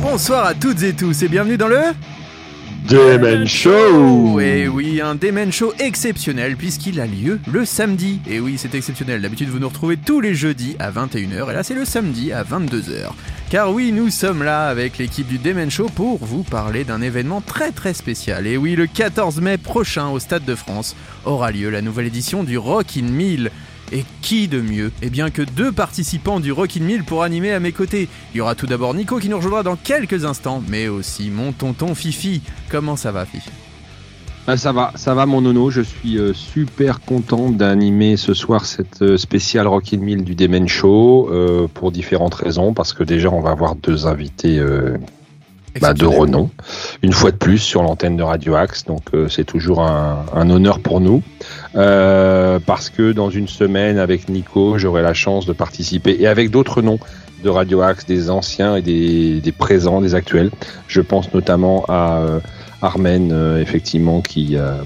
[0.00, 1.80] Bonsoir à toutes et tous et bienvenue dans le
[2.88, 8.20] Demen Show Et oui, un Demen Show exceptionnel puisqu'il a lieu le samedi.
[8.28, 9.22] Et oui, c'est exceptionnel.
[9.22, 12.44] D'habitude, vous nous retrouvez tous les jeudis à 21h et là, c'est le samedi à
[12.44, 13.12] 22h.
[13.48, 17.40] Car oui, nous sommes là avec l'équipe du Demen Show pour vous parler d'un événement
[17.40, 18.46] très très spécial.
[18.46, 22.44] Et oui, le 14 mai prochain au Stade de France aura lieu la nouvelle édition
[22.44, 23.50] du Rock in 1000.
[23.92, 27.52] Et qui de mieux Eh bien que deux participants du Rock in 1000 pour animer
[27.52, 28.08] à mes côtés.
[28.34, 31.52] Il y aura tout d'abord Nico qui nous rejoindra dans quelques instants, mais aussi mon
[31.52, 32.42] tonton Fifi.
[32.70, 33.50] Comment ça va Fifi?
[34.46, 38.66] Ah, Ça va, ça va mon nono, je suis euh, super content d'animer ce soir
[38.66, 43.30] cette euh, spéciale Rockin' Mill du Demen Show euh, pour différentes raisons, parce que déjà
[43.30, 44.62] on va avoir deux invités
[45.80, 46.50] bah, de renom,
[47.02, 50.50] une fois de plus sur l'antenne de Radio Axe, donc euh, c'est toujours un, un
[50.50, 51.22] honneur pour nous,
[51.76, 56.50] Euh, parce que dans une semaine avec Nico, j'aurai la chance de participer, et avec
[56.50, 56.98] d'autres noms
[57.42, 60.50] de Radio Axe, des anciens et des, des présents, des actuels.
[60.88, 62.38] Je pense notamment à euh,
[62.80, 64.76] Armen, euh, effectivement, qui, euh,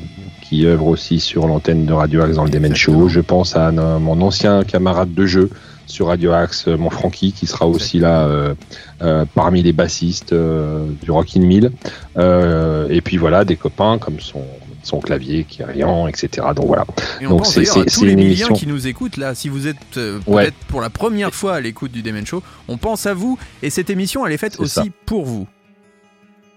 [0.43, 2.75] qui œuvre aussi sur l'antenne de Radio Axe dans le Demen.
[2.75, 3.09] Show.
[3.09, 5.51] Je pense à un- mon ancien camarade de jeu
[5.89, 8.55] sur Radio Axe, euh, mon Francky, qui sera aussi là euh,
[9.03, 11.73] euh, parmi les bassistes euh, du Rockin' Mill.
[12.17, 14.45] Et puis voilà, des copains comme son,
[14.83, 16.47] son clavier, Kyrian, etc.
[16.55, 16.85] Donc voilà.
[17.21, 19.35] Et on Donc c'est- tous les émission- qui nous écoutent là.
[19.35, 20.51] Si vous êtes peut-être Ouais.
[20.69, 23.91] pour la première fois à l'écoute du Demen Show, on pense à vous et cette
[23.91, 24.85] émission elle est faite aussi ça.
[25.07, 25.47] pour vous.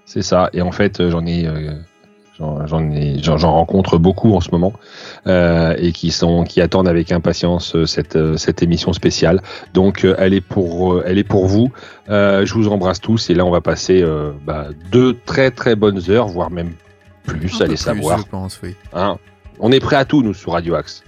[0.05, 0.49] C'est ça.
[0.53, 1.47] Et en fait, j'en ai,
[2.37, 4.73] j'en rencontre beaucoup en ce moment
[5.27, 9.41] euh, et qui sont, qui attendent avec impatience euh, cette euh, cette émission spéciale.
[9.73, 11.71] Donc, euh, elle est pour, elle est pour vous.
[12.09, 15.75] Euh, je vous embrasse tous et là, on va passer euh, bah, deux très très
[15.75, 16.71] bonnes heures, voire même
[17.23, 18.17] plus, allez savoir.
[18.19, 18.75] Je pense, oui.
[18.93, 19.17] Hein.
[19.59, 21.03] On est prêt à tout, nous, sur Radio Axe.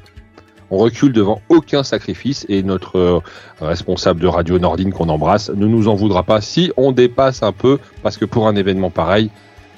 [0.70, 3.20] On recule devant aucun sacrifice et notre euh,
[3.62, 7.52] responsable de Radio Nordine qu'on embrasse ne nous en voudra pas si on dépasse un
[7.52, 9.30] peu, parce que pour un événement pareil,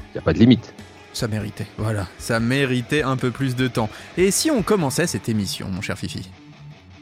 [0.10, 0.75] il n'y a pas de limite.
[1.16, 3.88] Ça méritait, voilà, ça méritait un peu plus de temps.
[4.18, 6.30] Et si on commençait cette émission, mon cher Fifi?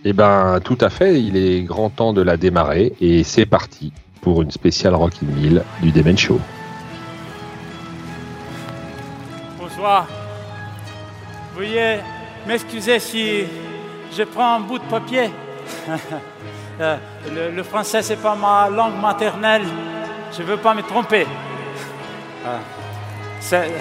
[0.06, 3.92] Eh ben, tout à fait, il est grand temps de la démarrer et c'est parti
[4.22, 6.40] pour une spéciale Rockin' Mill du Demen Show.
[9.58, 10.06] Bonsoir.
[11.58, 11.98] Veuillez
[12.48, 13.46] m'excuser si
[14.16, 15.32] je prends un bout de papier.
[16.82, 16.98] Euh,
[17.32, 19.62] le, le français, c'est pas ma langue maternelle.
[20.36, 21.28] Je veux pas me tromper.
[23.48, 23.72] C'est...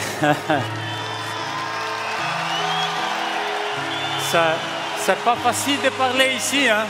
[4.30, 4.56] Ça-
[4.98, 6.86] c'est pas facile de parler ici, hein.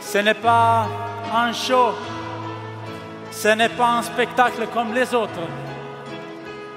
[0.00, 0.88] Ce n'est pas
[1.34, 1.94] un show
[3.30, 5.46] ce n'est pas un spectacle comme les autres.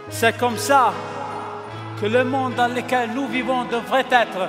[0.10, 0.94] C'est comme ça
[2.00, 4.48] que le monde dans lequel nous vivons devrait être.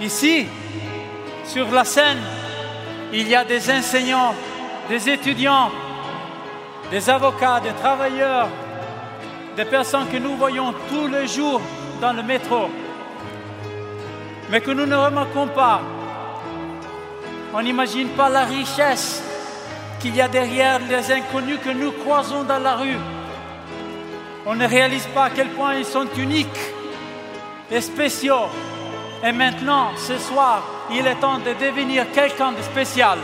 [0.00, 0.48] Ici,
[1.44, 2.18] sur la scène,
[3.12, 4.34] il y a des enseignants,
[4.88, 5.70] des étudiants,
[6.90, 8.48] des avocats, des travailleurs,
[9.56, 11.60] des personnes que nous voyons tous les jours
[12.00, 12.70] dans le métro,
[14.50, 15.82] mais que nous ne remarquons pas.
[17.52, 19.22] On n'imagine pas la richesse
[20.00, 22.98] qu'il y a derrière les inconnus que nous croisons dans la rue.
[24.46, 26.46] On ne réalise pas à quel point ils sont uniques
[27.70, 28.48] et spéciaux.
[29.24, 33.18] Et maintenant, ce soir, il est temps de devenir quelqu'un de spécial.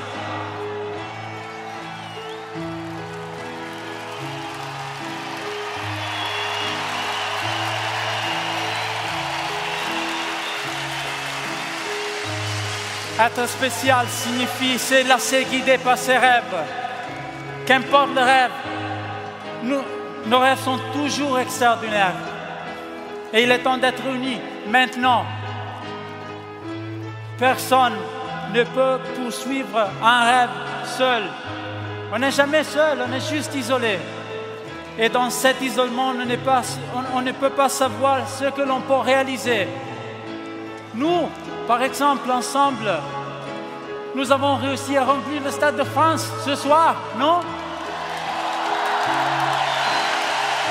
[13.18, 16.42] Être spécial signifie se laisser guider par ses rêves.
[17.64, 18.50] Qu'importe le rêve,
[20.26, 22.14] nos rêves sont toujours extraordinaires.
[23.32, 25.24] Et il est temps d'être unis maintenant.
[27.38, 27.94] Personne
[28.52, 30.50] ne peut poursuivre un rêve
[30.84, 31.22] seul.
[32.12, 33.98] On n'est jamais seul, on est juste isolé.
[34.98, 39.66] Et dans cet isolement, on- on ne peut pas savoir ce que l'on peut réaliser.
[40.94, 41.28] Nous,
[41.66, 42.90] par exemple, ensemble,
[44.14, 47.40] nous avons réussi à remplir le Stade de France ce soir, non?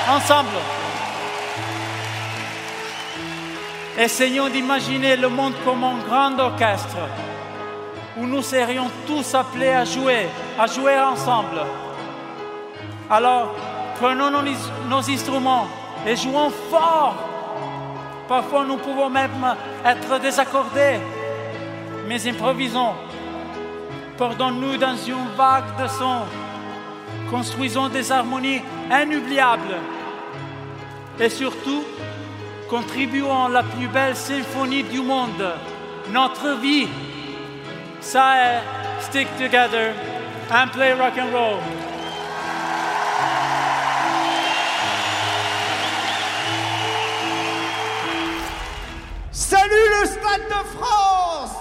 [0.08, 0.58] Ensemble.
[3.98, 6.96] Essayons d'imaginer le monde comme un grand orchestre.
[8.16, 11.60] où nous serions tous appelés à jouer, à jouer ensemble.
[13.10, 13.54] Alors,
[14.00, 15.66] prenons nos, instruments
[16.06, 17.33] et jouons fort.
[18.28, 19.54] Parfois, nous pouvons même
[19.84, 20.98] être désaccordés,
[22.08, 22.94] mais improvisons.
[24.16, 26.22] Perdons-nous dans une vague de sons.
[27.30, 29.76] Construisons des harmonies inoubliables.
[31.18, 31.84] Et surtout,
[32.70, 35.52] contribuons à la plus belle symphonie du monde,
[36.10, 36.88] notre vie.
[38.00, 38.62] Ça est
[39.00, 39.92] Stick Together
[40.50, 41.73] and Play Rock and Roll.
[49.54, 51.52] Salut le Stade de France.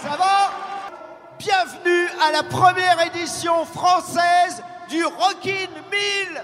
[0.00, 0.52] Ça va?
[1.38, 6.42] Bienvenue à la première édition française du Rockin' 1000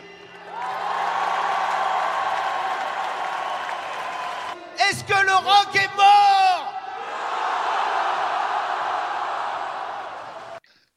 [4.91, 6.75] Est-ce que le rock est mort?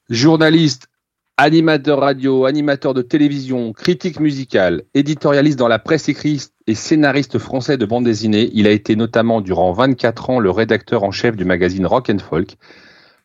[0.09, 0.89] Journaliste,
[1.37, 7.77] animateur radio, animateur de télévision, critique musicale, éditorialiste dans la presse écrite et scénariste français
[7.77, 11.45] de bande dessinée, il a été notamment durant 24 ans le rédacteur en chef du
[11.45, 12.57] magazine Rock and Folk.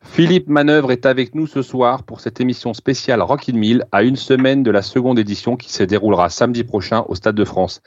[0.03, 4.03] Philippe Manœuvre est avec nous ce soir pour cette émission spéciale Rock in Mill à
[4.03, 7.83] une semaine de la seconde édition qui se déroulera samedi prochain au Stade de France.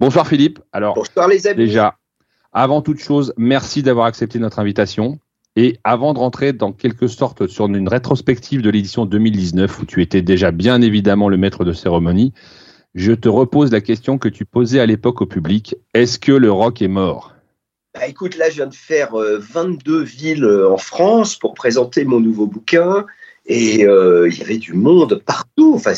[0.00, 0.60] Bonsoir Philippe.
[0.72, 1.56] Alors, Bonsoir les amis.
[1.56, 1.96] déjà,
[2.52, 5.18] avant toute chose, merci d'avoir accepté notre invitation.
[5.58, 10.02] Et avant de rentrer dans quelque sorte sur une rétrospective de l'édition 2019 où tu
[10.02, 12.34] étais déjà bien évidemment le maître de cérémonie,
[12.96, 15.76] je te repose la question que tu posais à l'époque au public.
[15.92, 17.34] Est-ce que le rock est mort?
[17.94, 22.06] Bah, écoute, là, je viens de faire euh, 22 villes euh, en France pour présenter
[22.06, 23.04] mon nouveau bouquin.
[23.44, 25.74] Et euh, il y avait du monde partout.
[25.76, 25.92] Enfin,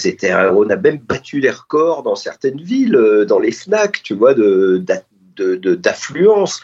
[0.54, 4.34] on a même battu les records dans certaines villes, euh, dans les FNAC, tu vois,
[4.34, 5.04] de, d'a-
[5.36, 6.60] de- de- d'affluence.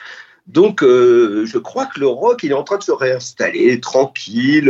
[0.49, 4.69] Donc, euh, je crois que le rock, il est en train de se réinstaller tranquille.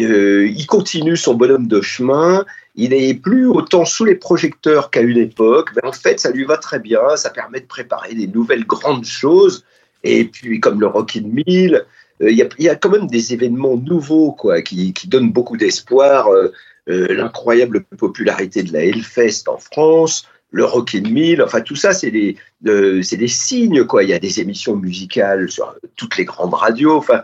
[0.00, 2.44] Euh, il continue son bonhomme de chemin.
[2.74, 5.70] Il n'est plus autant sous les projecteurs qu'à une époque.
[5.76, 7.16] Mais en fait, ça lui va très bien.
[7.16, 9.64] Ça permet de préparer des nouvelles grandes choses.
[10.02, 11.84] Et puis, comme le Rock in 1000,
[12.22, 16.28] euh, il y, a, quand même des événements nouveaux quoi, qui, donnent beaucoup d'espoir.
[16.30, 16.52] Euh,
[16.86, 22.10] L'incroyable popularité de la Hellfest en France, le Rock in 1000, enfin tout ça, c'est
[22.10, 22.36] des,
[22.66, 23.86] euh, des signes.
[24.02, 26.98] Il y a des émissions musicales sur toutes les grandes radios.
[26.98, 27.22] Enfin,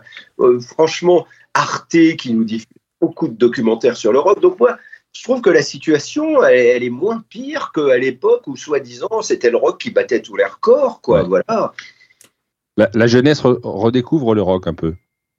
[0.61, 2.67] franchement, Arte qui nous diffuse
[2.99, 4.39] beaucoup de documentaires sur le rock.
[4.41, 4.77] Donc moi,
[5.13, 9.49] je trouve que la situation, elle, elle est moins pire qu'à l'époque où, soi-disant, c'était
[9.49, 11.01] le rock qui battait tous les records.
[11.01, 11.23] Quoi.
[11.23, 11.73] Voilà.
[12.77, 14.95] la, la jeunesse re- redécouvre le rock un peu.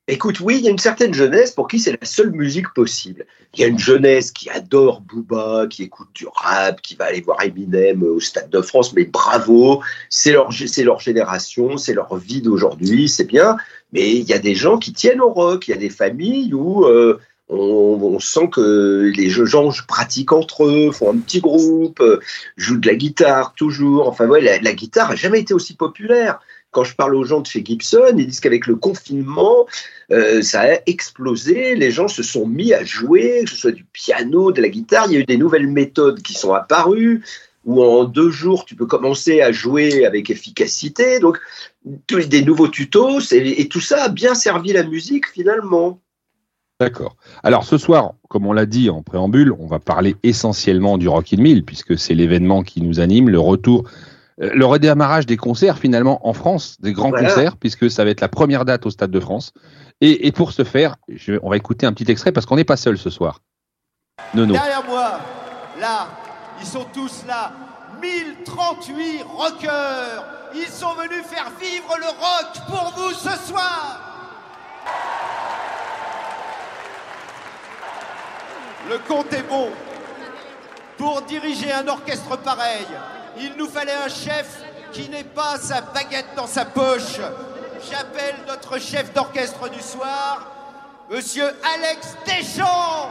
[0.09, 3.25] Écoute, oui, il y a une certaine jeunesse pour qui c'est la seule musique possible.
[3.55, 7.21] Il y a une jeunesse qui adore Booba, qui écoute du rap, qui va aller
[7.21, 13.09] voir Eminem au Stade de France, mais bravo, c'est leur, génération, c'est leur vie d'aujourd'hui,
[13.09, 13.57] c'est bien.
[13.93, 16.53] Mais il y a des gens qui tiennent au rock, il y a des familles
[16.53, 22.19] où euh, on, sent que les gens pratiquent entre eux, font un petit groupe, euh,
[22.57, 24.09] jouent de la guitare toujours.
[24.09, 26.41] Enfin, ouais, la, la guitare a jamais été aussi populaire.
[26.73, 29.67] Quand je parle aux gens de chez Gibson, ils disent qu'avec le confinement,
[30.11, 31.77] euh, ça a explosé.
[31.77, 35.05] Les gens se sont mis à jouer, que ce soit du piano, de la guitare.
[35.09, 37.23] Il y a eu des nouvelles méthodes qui sont apparues,
[37.67, 41.21] où en deux jours, tu peux commencer à jouer avec efficacité.
[41.21, 41.39] Donc,
[42.07, 46.01] tous des nouveaux tutos, et, tout ça a bien servi la musique finalement.
[46.81, 47.17] D'accord.
[47.45, 51.33] Alors ce soir, comme on l'a dit en préambule, on va parler essentiellement du Rock
[51.33, 53.85] in 1000 puisque c'est l'événement qui nous anime, le retour,
[54.39, 57.29] le redémarrage des concerts finalement en France, des grands Voilà.
[57.29, 59.53] concerts puisque ça va être la première date au Stade de France.
[60.01, 62.65] Et, et pour ce faire, je- on va écouter un petit extrait parce qu'on n'est
[62.65, 63.41] pas seul ce soir.
[64.35, 64.53] Nono.
[64.55, 65.19] Derrière moi,
[65.81, 66.09] là,
[66.61, 67.53] ils sont tous là.
[68.01, 70.25] 1038 rockers.
[70.55, 74.01] Ils sont venus faire vivre le rock pour vous ce soir.
[78.91, 79.69] Le compte est bon.
[80.99, 82.87] Pour diriger un orchestre pareil,
[83.41, 84.63] il nous fallait un chef
[84.93, 87.19] qui n'ait pas sa baguette dans sa poche.
[87.91, 90.51] J'appelle notre chef d'orchestre du soir,
[91.11, 93.11] Monsieur Alex Deschamps.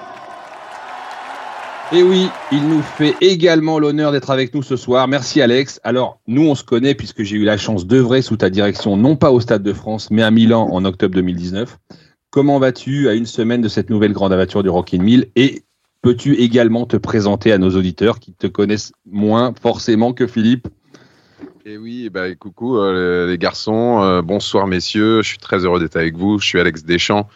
[1.94, 5.10] Et oui, il nous fait également l'honneur d'être avec nous ce soir.
[5.10, 5.82] Merci Alex.
[5.84, 9.18] Alors, nous, on se connaît puisque j'ai eu la chance d'œuvrer sous ta direction, non
[9.18, 11.78] pas au Stade de France, mais à Milan en octobre 2019.
[12.30, 15.64] Comment vas-tu à une semaine de cette nouvelle grande aventure du Rock in 1000 Et
[16.02, 20.68] peux-tu également te présenter à nos auditeurs qui te connaissent moins forcément que Philippe?
[21.66, 25.96] Et oui, bah, coucou euh, les garçons, euh, bonsoir messieurs, je suis très heureux d'être
[25.96, 26.40] avec vous.
[26.40, 27.28] Je suis Alex Deschamps,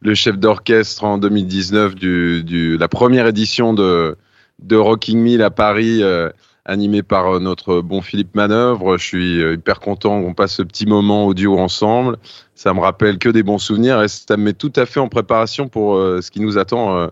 [0.00, 4.16] le chef d'orchestre en 2019 du, du la première édition de,
[4.62, 6.30] de Rocking Mill à Paris, euh,
[6.64, 8.96] animé par notre bon Philippe Manœuvre.
[8.96, 12.16] Je suis hyper content qu'on passe ce petit moment audio ensemble.
[12.54, 15.08] Ça me rappelle que des bons souvenirs et ça me met tout à fait en
[15.08, 17.10] préparation pour ce qui nous attend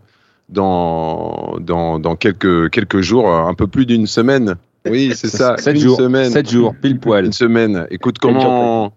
[0.53, 4.57] dans, dans, dans quelques, quelques jours, un peu plus d'une semaine.
[4.89, 5.57] Oui, c'est ça.
[5.59, 5.97] Sept jours.
[5.97, 6.31] Semaine.
[6.31, 7.27] Sept jours, pile poil.
[7.27, 7.87] Une semaine.
[7.91, 8.93] Écoute, comment,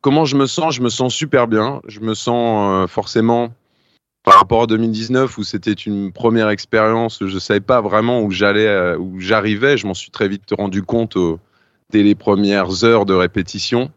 [0.00, 0.74] comment je me sens?
[0.74, 1.80] Je me sens super bien.
[1.86, 3.52] Je me sens euh, forcément,
[4.22, 8.30] par rapport à 2019, où c'était une première expérience, je ne savais pas vraiment où
[8.30, 9.76] j'allais, euh, où j'arrivais.
[9.76, 11.16] Je m'en suis très vite rendu compte
[11.90, 13.90] dès les premières heures de répétition,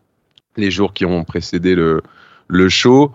[0.57, 2.01] les jours qui ont précédé le,
[2.47, 3.11] le show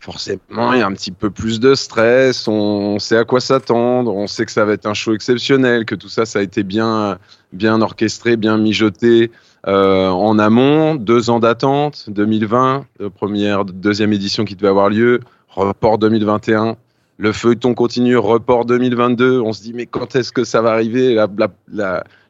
[0.00, 4.14] forcément, il y a un petit peu plus de stress, on sait à quoi s'attendre,
[4.14, 6.62] on sait que ça va être un show exceptionnel, que tout ça, ça a été
[6.62, 7.18] bien,
[7.52, 9.30] bien orchestré, bien mijoté
[9.66, 10.94] euh, en amont.
[10.94, 16.76] Deux ans d'attente, 2020, première, deuxième édition qui devait avoir lieu, report 2021.
[17.20, 19.40] Le feuilleton continue, report 2022.
[19.40, 21.20] On se dit, mais quand est-ce que ça va arriver?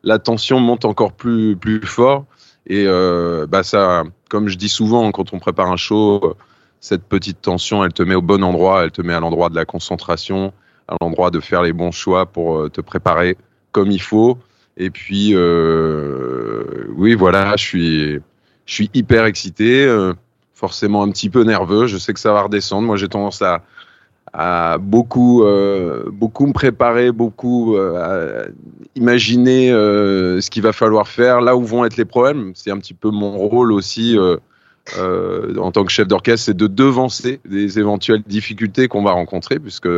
[0.02, 2.25] La, tension monte encore plus, plus fort.
[2.66, 6.34] Et euh, bah ça, comme je dis souvent, quand on prépare un show,
[6.80, 9.56] cette petite tension, elle te met au bon endroit, elle te met à l'endroit de
[9.56, 10.52] la concentration,
[10.87, 13.37] à l'endroit de faire les bons choix pour euh, te préparer
[13.73, 14.38] comme il faut.
[14.76, 18.12] Et puis, euh, oui, voilà, je suis,
[18.66, 20.12] je suis hyper excité, euh,
[20.54, 21.87] forcément un petit peu nerveux.
[21.87, 22.87] Je sais que ça va redescendre.
[22.87, 23.61] Moi, j'ai tendance à,
[24.78, 25.42] beaucoup,
[26.12, 27.76] beaucoup me préparer, beaucoup
[28.94, 32.52] imaginer ce qu'il va falloir faire, là où vont être les problèmes.
[32.54, 34.16] C'est un petit peu mon rôle aussi
[34.97, 39.59] euh, en tant que chef d'orchestre, c'est de devancer des éventuelles difficultés qu'on va rencontrer,
[39.59, 39.88] puisque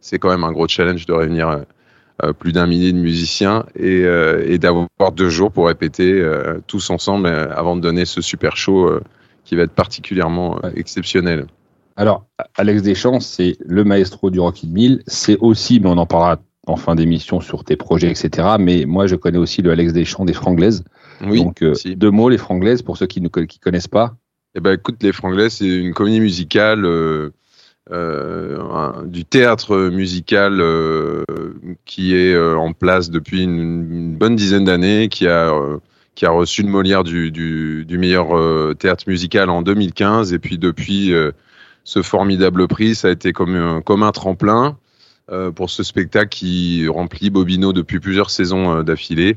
[0.00, 1.64] c'est quand même un gros challenge de réunir
[2.22, 6.22] euh, plus d'un millier de musiciens et, euh, et d'avoir deux jours pour répéter
[6.66, 8.90] tous ensemble avant de donner ce super show
[9.44, 11.46] qui va être particulièrement exceptionnel.
[11.96, 12.26] Alors,
[12.56, 15.02] Alex Deschamps, c'est le maestro du Rock in 1000.
[15.06, 18.56] C'est aussi, mais on en parlera en fin d'émission sur tes projets, etc.
[18.58, 20.84] Mais moi, je connais aussi le Alex Deschamps des Franglaises.
[21.26, 24.16] Oui, Donc, deux mots, les Franglaises, pour ceux qui ne connaissent pas.
[24.56, 27.28] Eh ben, écoute, Les Franglais, c'est une comédie musicale, euh,
[27.92, 31.24] euh, du théâtre musical euh,
[31.84, 35.52] qui est en place depuis une, bonne dizaine d'années, qui a
[36.14, 38.28] qui a reçu le Molière du, meilleur
[38.78, 41.12] théâtre musical en 2015, et puis depuis
[41.84, 44.78] ce formidable prix, ça a été comme, comme un tremplin
[45.54, 49.36] pour ce spectacle qui remplit Bobino depuis plusieurs saisons d'affilée.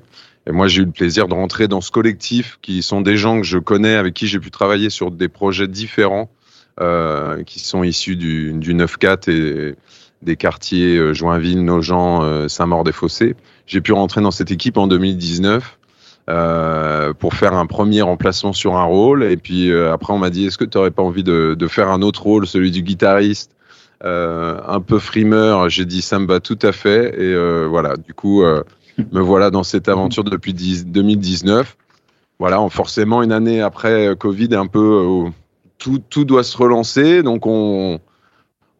[0.50, 3.38] Et moi, j'ai eu le plaisir de rentrer dans ce collectif qui sont des gens
[3.40, 6.32] que je connais, avec qui j'ai pu travailler sur des projets différents,
[6.80, 9.76] euh, qui sont issus du, du 9-4 et
[10.24, 13.36] des quartiers euh, Joinville, Nogent, euh, Saint-Maur-des-Fossés.
[13.68, 15.78] J'ai pu rentrer dans cette équipe en 2019
[16.30, 19.24] euh, pour faire un premier remplacement sur un rôle.
[19.24, 21.90] Et puis après, on m'a dit, est-ce que tu n'aurais pas envie de, de, faire
[21.90, 23.52] un autre rôle, celui du guitariste,
[24.04, 25.70] un peu frimeur?
[25.70, 27.20] J'ai dit, ça me va tout à fait.
[27.22, 28.44] Et voilà, du coup
[29.12, 31.78] me voilà dans cette aventure depuis 2019.
[32.40, 35.30] Voilà, forcément, une année après euh, Covid, un peu, euh,
[35.78, 37.22] tout, tout doit se relancer.
[37.22, 38.00] Donc, on,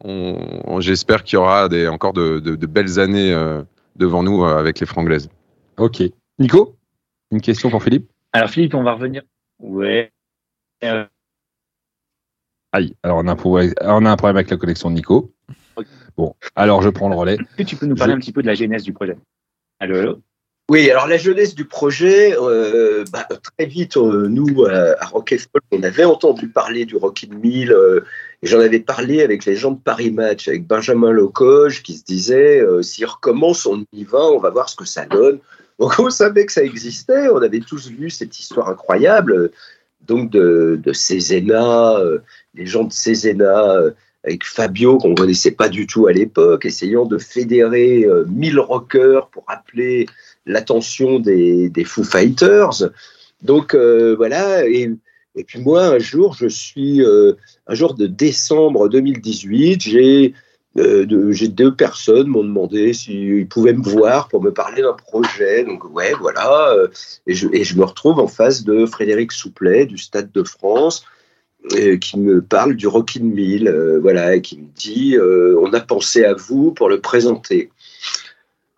[0.02, 3.62] on, j'espère qu'il y aura des, encore de, de, belles années euh,
[3.98, 5.30] devant nous avec les Franglaises.
[5.78, 6.02] Ok.
[6.40, 6.78] Nico,
[7.32, 8.10] une question pour Philippe?
[8.32, 9.24] Alors, Philippe, on va revenir.
[9.60, 10.12] Ouais.
[12.72, 15.34] Aïe, alors on a, un problème, on a un problème avec la connexion de Nico.
[16.16, 17.34] Bon, alors je prends le relais.
[17.34, 19.18] Est-ce que tu peux nous parler un petit peu de la genèse du projet?
[19.82, 20.20] Allô,
[20.70, 23.26] Oui, alors la jeunesse du projet, euh, bah,
[23.58, 27.72] très vite, euh, nous, à, Rock Folk, on avait entendu parler du Rock in 1000,
[27.72, 28.02] euh,
[28.44, 32.04] et j'en avais parlé avec les gens de Paris Match, avec Benjamin Locoge, qui se
[32.04, 35.40] disait, s'il recommence, on y va, on va voir ce que ça donne.
[35.80, 39.52] Donc on savait que ça existait, on avait tous vu cette histoire incroyable,
[40.02, 42.22] donc de, de
[42.54, 47.06] les gens de Cézena avec Fabio, qu'on ne connaissait pas du tout à l'époque, essayant
[47.06, 50.08] de fédérer 1000 euh, rockers pour appeler
[50.46, 52.92] l'attention des, des, Foo Fighters.
[53.42, 54.92] Donc euh, voilà, et,
[55.48, 57.34] puis moi, un jour, je suis, euh,
[57.68, 60.34] un jour de décembre 2018, j'ai
[60.76, 65.64] deux personnes m'ont demandé s'ils pouvaient me voir pour me parler d'un projet.
[65.64, 66.76] Donc ouais, voilà.
[67.26, 71.06] et, je, me retrouve en face de Frédéric Souplet du Stade de France,
[72.02, 76.24] qui me parle du Rockin' Mill, euh, voilà, qui me dit euh, on a pensé
[76.24, 77.70] à vous pour le présenter.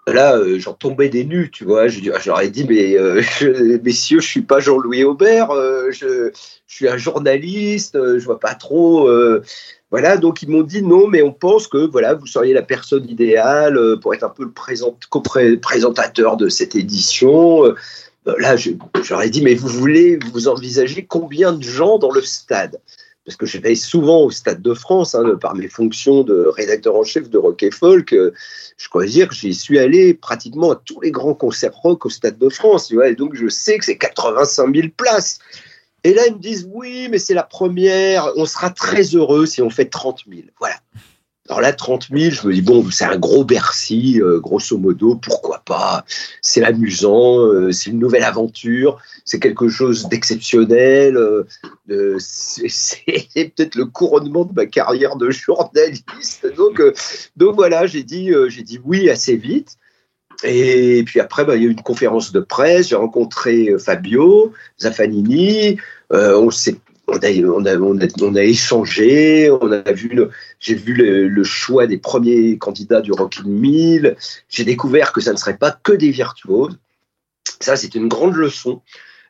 [0.07, 1.85] Là, j'en tombais des nues, tu vois.
[1.85, 5.51] Ai dit mais je, messieurs, je suis pas Jean-Louis Aubert,
[5.91, 6.31] je,
[6.65, 9.07] suis un journaliste, je vois pas trop.
[9.91, 13.07] voilà, donc ils m'ont dit non, mais on pense que voilà, vous seriez la personne
[13.07, 14.97] idéale pour être un peu le présent,
[15.61, 17.63] présentateur de cette édition.
[18.27, 22.79] Euh, là, j'aurais dit, mais vous voulez, vous envisagez combien de gens dans le stade?
[23.25, 26.95] Parce que je vais souvent au Stade de France, hein, par mes fonctions de rédacteur
[26.95, 28.33] en chef de Rock et Folk, euh,
[28.77, 32.09] je crois dire que j'y suis allé pratiquement à tous les grands concerts rock au
[32.09, 35.37] Stade de France, et donc je sais que c'est 85 000 places.
[36.03, 39.61] Et là, ils me disent, oui, mais c'est la première, on sera très heureux si
[39.61, 40.41] on fait 30 000.
[40.59, 40.75] Voilà.
[41.50, 45.15] Alors là, 30 000, je me dis, bon, c'est un gros Bercy, euh, grosso modo,
[45.15, 46.05] pourquoi pas?
[46.41, 53.86] C'est amusant, euh, c'est une nouvelle aventure, c'est quelque chose d'exceptionnel, euh, c'est peut-être le
[53.86, 56.45] couronnement de ma carrière de journaliste.
[56.55, 56.81] Donc,
[57.36, 59.77] donc voilà, j'ai dit, j'ai dit oui assez vite.
[60.43, 64.53] Et puis après, bah, il y a eu une conférence de presse, j'ai rencontré Fabio
[64.79, 65.77] Zaffanini,
[66.12, 66.77] on s'est
[67.12, 70.20] on a, échangé, on a vu
[70.60, 74.15] j'ai vu le, choix des premiers candidats du Rockin' 1000.
[74.50, 76.77] J'ai découvert que ça ne serait pas que des virtuoses.
[77.60, 78.82] Ça, c'est une grande leçon.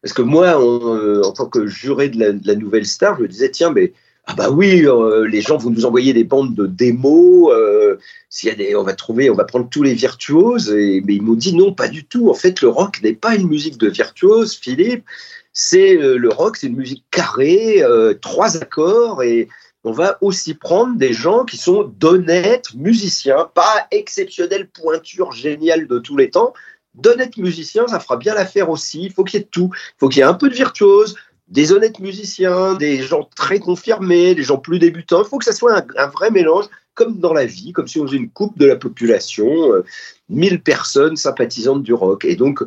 [0.02, 3.50] Parce que moi, euh, en tant que juré de la, nouvelle star, je me disais,
[3.50, 3.94] tiens, mais
[4.26, 7.52] ah bah oui, euh, les gens vont nous envoyer des bandes de démos.
[7.52, 7.98] Euh,
[8.30, 10.72] s'il y a des, on va trouver, on va prendre tous les virtuoses.
[10.72, 12.30] Mais ils m'ont dit non, pas du tout.
[12.30, 15.06] En fait, le rock n'est pas une musique de virtuose, Philippe
[15.53, 19.50] c'est euh, le rock, c'est une musique carrée, euh, trois accords, et
[19.84, 26.00] on va aussi prendre des gens qui sont d'honnêtes musiciens, pas exceptionnels pointures géniales de
[26.00, 26.53] tous les temps,
[26.93, 29.03] d'honnêtes musiciens, ça fera bien l'affaire aussi.
[29.03, 29.72] Il faut qu'il y ait tout.
[29.74, 31.15] Il faut qu'il y ait un peu de virtuose,
[31.48, 35.24] des honnêtes musiciens, des gens très confirmés, des gens plus débutants.
[35.24, 38.05] Il faut que ça soit un, vrai mélange, comme dans la vie, comme si on
[38.05, 39.84] faisait une coupe de la population, euh,
[40.29, 42.25] mille personnes sympathisantes du rock.
[42.25, 42.63] Et donc,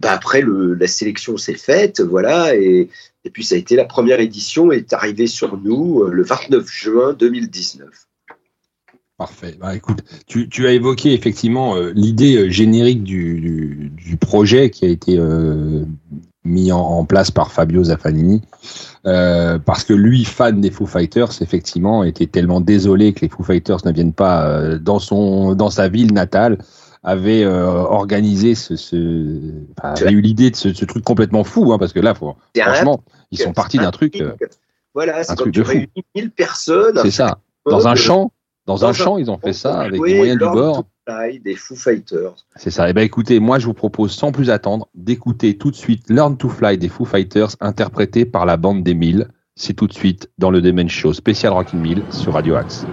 [0.00, 2.88] bah, après, la sélection s'est faite, voilà, et,
[3.24, 6.68] et, puis ça a été la première édition est arrivée sur nous euh, le 29
[6.68, 7.88] juin 2019.
[9.16, 9.56] Parfait.
[9.60, 14.84] Bah, écoute, tu, tu, as évoqué effectivement euh, l'idée euh, générique du, du, projet qui
[14.84, 15.16] a été
[16.44, 18.42] mis en, en, place par Fabio Zaffanini,
[19.04, 23.86] parce que lui, fan des Foo Fighters, effectivement, était tellement désolé que les Foo Fighters
[23.86, 26.58] ne viennent pas dans son dans sa ville natale
[27.04, 29.38] avait euh, organisé ce, ce
[29.82, 33.04] avait eu l'idée de ce, ce, truc complètement fou, hein, parce que là, faut, franchement,
[33.30, 34.20] ils sont partis d'un truc.
[34.20, 34.32] Euh,
[34.94, 35.78] voilà, c'est truc de fou.
[36.16, 36.98] 1000 personnes.
[37.02, 37.38] C'est ça.
[37.66, 38.32] Dans un champ,
[38.66, 40.84] dans, un, champ, ils ont fait ça avec des moyens du bord.
[41.44, 42.46] Des Foo Fighters.
[42.56, 42.86] C'est ça.
[42.86, 46.08] Et eh ben écoutez, moi je vous propose sans plus attendre d'écouter tout de suite
[46.08, 49.28] Learn to Fly des Foo Fighters interprété par la bande des 1000.
[49.54, 52.86] C'est tout de suite dans le Demen Show spécial Rockin' 1000 sur Radio Axe.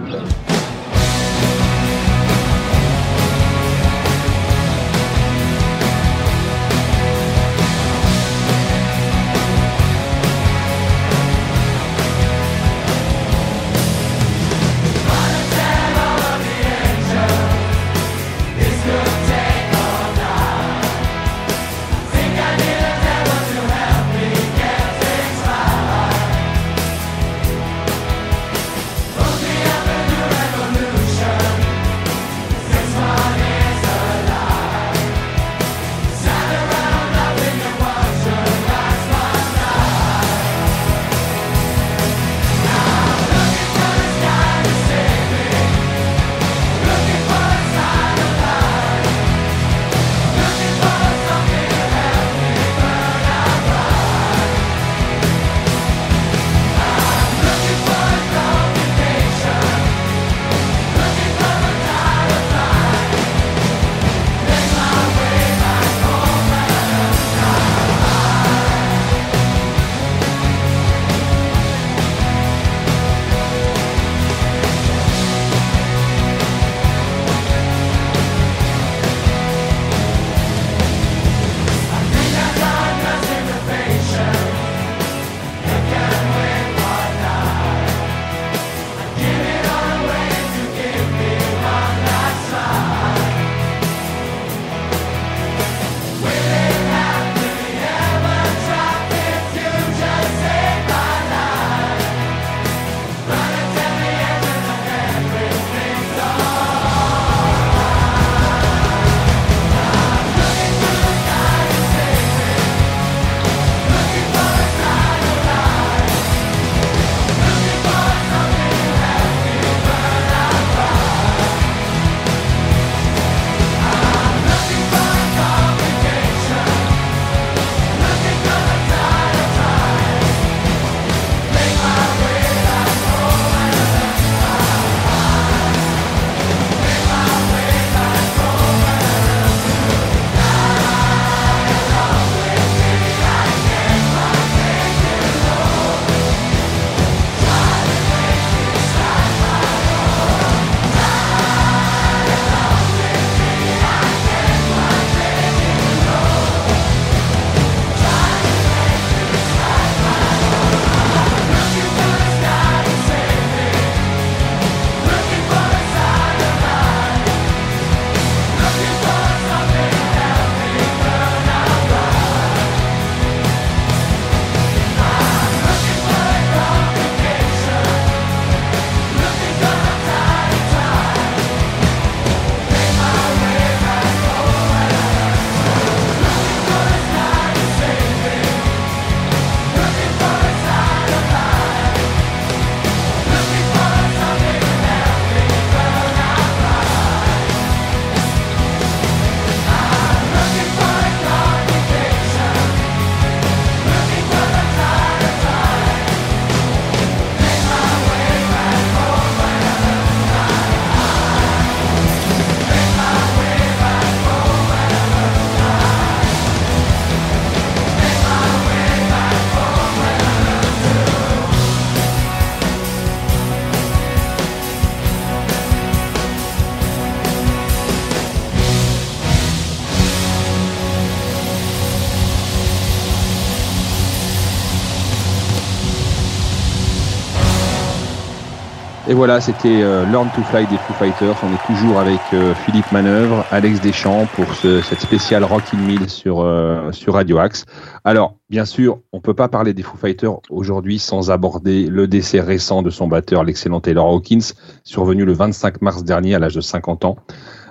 [239.08, 241.34] Et voilà, c'était euh, Learn to Fly des Foo Fighters.
[241.42, 245.78] On est toujours avec euh, Philippe Manœuvre, Alex Deschamps pour ce, cette spéciale Rock in
[245.78, 247.66] Mill sur, euh, sur Radio Axe.
[248.04, 252.40] Alors, bien sûr, on peut pas parler des Foo Fighters aujourd'hui sans aborder le décès
[252.40, 254.52] récent de son batteur, l'excellent Taylor Hawkins,
[254.84, 257.16] survenu le 25 mars dernier à l'âge de 50 ans.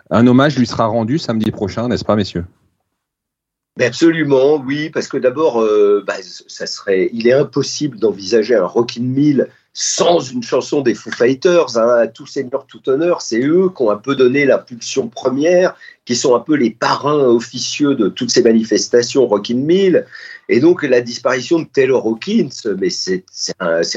[0.10, 2.44] Un hommage lui sera rendu samedi prochain, n'est-ce pas, messieurs?
[3.80, 5.66] Absolument, oui, parce que d'abord,
[6.06, 10.94] bah, ça serait, il est impossible d'envisager un Rock in Mill sans une chanson des
[10.94, 15.08] Foo Fighters, hein, tout seigneur, tout honneur, c'est eux qui ont un peu donné l'impulsion
[15.08, 20.06] première, qui sont un peu les parrains officieux de toutes ces manifestations Rockin' Mill.
[20.50, 23.24] Et donc la disparition de Taylor Hawkins, mais c'est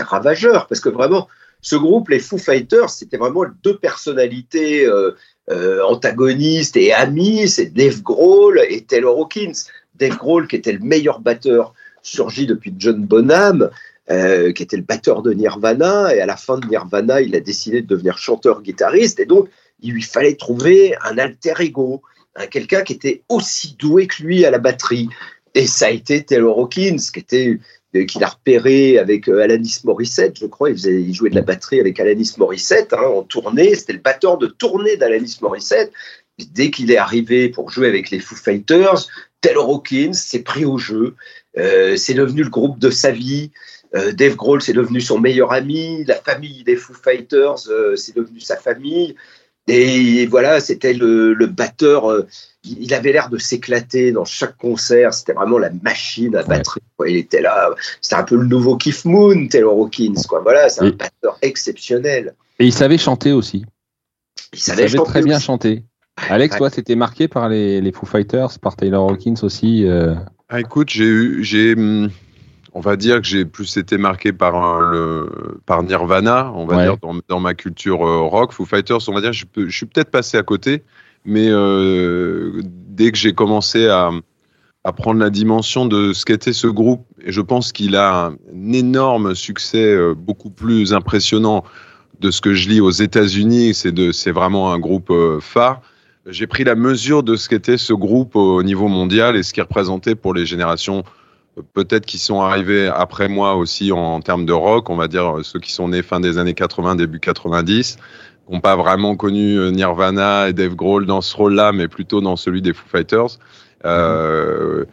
[0.02, 1.28] ravageur, parce que vraiment,
[1.60, 5.12] ce groupe, les Foo Fighters, c'était vraiment deux personnalités euh,
[5.50, 9.64] euh, antagonistes et amies, c'est Dave Grohl et Taylor Hawkins.
[9.96, 13.70] Dave Grohl, qui était le meilleur batteur surgi depuis John Bonham,
[14.10, 16.14] euh, qui était le batteur de Nirvana.
[16.14, 19.20] Et à la fin de Nirvana, il a décidé de devenir chanteur-guitariste.
[19.20, 19.48] Et donc,
[19.80, 22.02] il lui fallait trouver un alter ego,
[22.36, 25.08] un quelqu'un qui était aussi doué que lui à la batterie.
[25.54, 27.58] Et ça a été Taylor Hawkins, qui était
[27.94, 30.70] euh, qu'il a repéré avec euh, Alanis Morissette, je crois.
[30.70, 33.74] Il jouait de la batterie avec Alanis Morissette hein, en tournée.
[33.74, 35.92] C'était le batteur de tournée d'Alanis Morissette.
[36.38, 39.06] dès qu'il est arrivé pour jouer avec les Foo Fighters,
[39.40, 41.14] Taylor Hawkins s'est pris au jeu.
[41.56, 43.50] Euh, c'est devenu le groupe de sa vie.
[43.94, 46.04] Euh, Dave Grohl, c'est devenu son meilleur ami.
[46.04, 49.14] La famille des Foo Fighters, euh, c'est devenu sa famille.
[49.66, 52.10] Et voilà, c'était le, batteur.
[52.10, 52.26] Euh,
[52.64, 55.14] il avait l'air de s'éclater dans chaque concert.
[55.14, 56.80] C'était vraiment la machine à batterie.
[57.06, 57.70] Il était là.
[58.00, 60.22] C'était un peu le nouveau Keith Moon, Taylor Hawkins.
[60.28, 60.40] Quoi.
[60.40, 62.34] Voilà, c'est un batteur exceptionnel.
[62.58, 63.64] Et il savait chanter aussi.
[64.52, 65.84] Il savait, très bien chanter.
[66.28, 69.86] Alex, toi, c'était marqué par les, les, Foo Fighters, par Taylor Hawkins aussi.
[70.48, 72.10] Ah, écoute, j'ai eu, j'ai, hum,
[72.74, 76.96] on va dire que j'ai plus été marqué par le par Nirvana, on va dire
[77.28, 80.36] dans, ma culture euh, rock, Foo Fighters, on va dire, je, je suis peut-être passé
[80.36, 80.82] à côté,
[81.24, 84.10] mais euh, dès que j'ai commencé à,
[84.82, 88.72] à prendre la dimension de ce qu'était ce groupe, et je pense qu'il a un
[88.72, 91.62] énorme succès, euh, beaucoup plus impressionnant
[92.18, 93.74] de ce que je lis aux États-Unis.
[93.74, 95.80] C'est vraiment un groupe phare.
[96.26, 99.62] J'ai pris la mesure de ce qu'était ce groupe au niveau mondial et ce qu'il
[99.62, 101.02] représentait pour les générations
[101.72, 105.60] peut-être qui sont arrivés après moi aussi en, termes de rock, on va dire ceux
[105.60, 107.96] qui sont nés fin des années 80, début 90,
[108.46, 112.20] qui n'ont pas vraiment connu euh, Nirvana et Dave Grohl dans ce rôle-là, mais plutôt
[112.20, 113.38] dans celui des Foo Fighters.
[113.84, 114.84] Euh,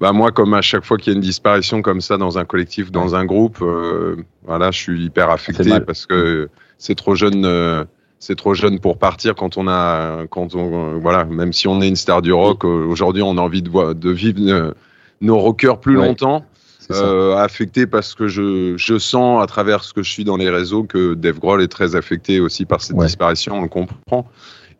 [0.00, 2.44] bah moi, comme à chaque fois qu'il y a une disparition comme ça dans un
[2.44, 7.44] collectif, dans un groupe, euh, voilà, je suis hyper affecté parce que c'est trop jeune.
[7.44, 7.84] Euh,
[8.20, 11.88] c'est trop jeune pour partir quand on a, quand on, voilà, même si on est
[11.88, 14.74] une star du rock, aujourd'hui on a envie de, de vivre
[15.20, 16.44] nos rockers plus longtemps.
[16.90, 20.50] Euh, affecté parce que je, je, sens à travers ce que je suis dans les
[20.50, 24.28] réseaux que Dave Grohl est très affecté aussi par cette disparition, on le comprend.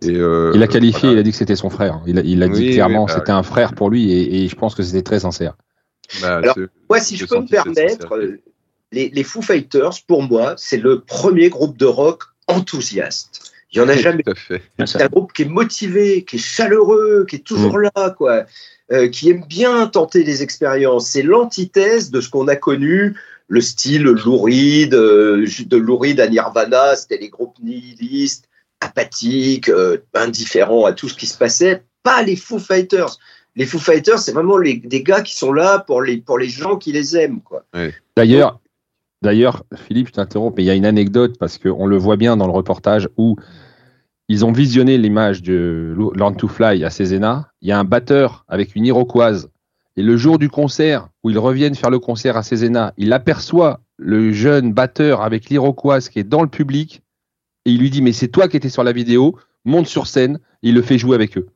[0.03, 2.03] Et euh, il a qualifié, il a dit que c'était son frère.
[2.07, 4.55] Il a, il a dit clairement que bah c'était un frère pour lui et, je
[4.55, 5.57] pense que c'était très sincère.
[6.21, 6.57] Bah, Alors,
[6.91, 8.19] moi, si je peux me permettre,
[8.93, 13.53] les, les, Foo Fighters, pour moi, c'est le premier groupe de rock enthousiaste.
[13.73, 14.23] Il y en a jamais.
[14.85, 17.91] C'est un groupe qui est motivé, qui est chaleureux, qui est toujours mm.
[17.97, 18.45] là, quoi.
[18.93, 21.09] Euh, qui aime bien tenter des expériences.
[21.09, 23.17] C'est l'antithèse de ce qu'on a connu,
[23.49, 28.47] le style louride, euh, de louride à Nirvana, c'était les groupes nihilistes,
[28.81, 31.83] apathiques, euh, indifférents à tout ce qui se passait.
[32.03, 33.19] Pas les Foo Fighters.
[33.57, 36.51] Les Foo Fighters, c'est vraiment les, des gars qui sont là pour les, pour les
[36.51, 37.41] gens qui les aiment.
[37.41, 37.65] Quoi.
[38.19, 38.61] D'ailleurs,
[39.23, 42.37] D'ailleurs, Philippe, je t'interromps, mais il y a une anecdote parce qu'on le voit bien
[42.37, 43.37] dans le reportage où
[44.29, 47.51] ils ont visionné l'image de Learn to Fly à Cézena.
[47.61, 49.51] Il y a un batteur avec une iroquoise.
[49.97, 53.81] Et le jour du concert, où ils reviennent faire le concert à Cézena, il aperçoit
[53.97, 57.03] le jeune batteur avec l'iroquoise qui est dans le public.
[57.65, 60.41] Et il lui dit, mais c'est toi qui étais sur la vidéo, monte sur scène,
[60.63, 61.47] et il le fait jouer avec eux.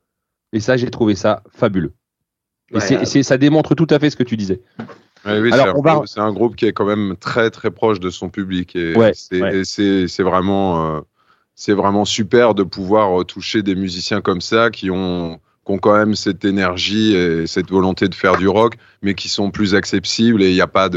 [0.52, 1.92] Et ça, j'ai trouvé ça fabuleux.
[2.70, 4.60] Et c'est, ça démontre tout à fait ce que tu disais.
[5.26, 5.50] oui,
[6.06, 10.22] c'est, un, groupe qui est quand même très très proche de son public et c'est,
[10.22, 11.00] vraiment euh,
[11.58, 15.92] c'est vraiment super de pouvoir euh, toucher des musiciens comme ça qui ont, ont quand
[15.92, 20.40] même cette énergie et cette volonté de faire du rock, mais qui sont plus accessibles
[20.44, 20.88] et il n'y a pas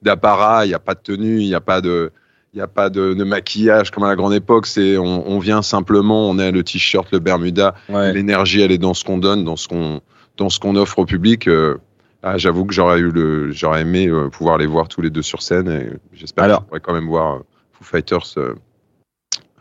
[0.00, 2.10] d'apparat, il n'y a pas de tenue, il n'y a pas de
[2.54, 4.66] il a pas de, maquillage comme à la grande époque.
[4.66, 7.74] C'est on, vient simplement, on a le t-shirt, le Bermuda.
[7.90, 10.00] L'énergie, elle est dans ce qu'on donne, dans ce qu'on
[10.38, 11.48] dans ce qu'on offre au public.
[11.48, 11.76] Euh,
[12.22, 15.20] ah, j'avoue que j'aurais eu le j'aurais aimé euh, pouvoir les voir tous les deux
[15.20, 17.40] sur scène et j'espère qu'on pourrait quand même voir
[17.72, 18.38] Foo Fighters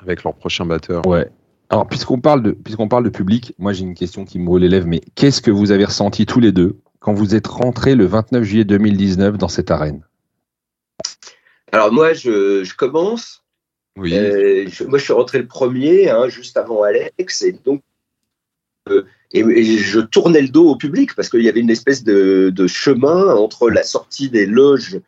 [0.06, 1.06] avec leur prochain batteur.
[1.06, 1.30] Ouais.
[1.70, 4.62] Alors, puisqu'on parle de, puisqu'on parle de public, moi j'ai une question qui me brûle
[4.62, 7.96] les lèvres, mais qu'est-ce que vous avez ressenti tous les deux quand vous êtes rentrés
[7.96, 10.02] le 29 juillet 2019 dans cette arène?
[11.72, 13.44] Alors moi, je, commence.
[13.98, 14.14] Oui.
[14.88, 17.82] moi, je suis rentré le premier, hein, juste avant Alex, et donc
[19.32, 23.36] et, je tournais le dos au public parce qu'il y avait une espèce de, chemin
[23.36, 25.00] entre la sortie des loges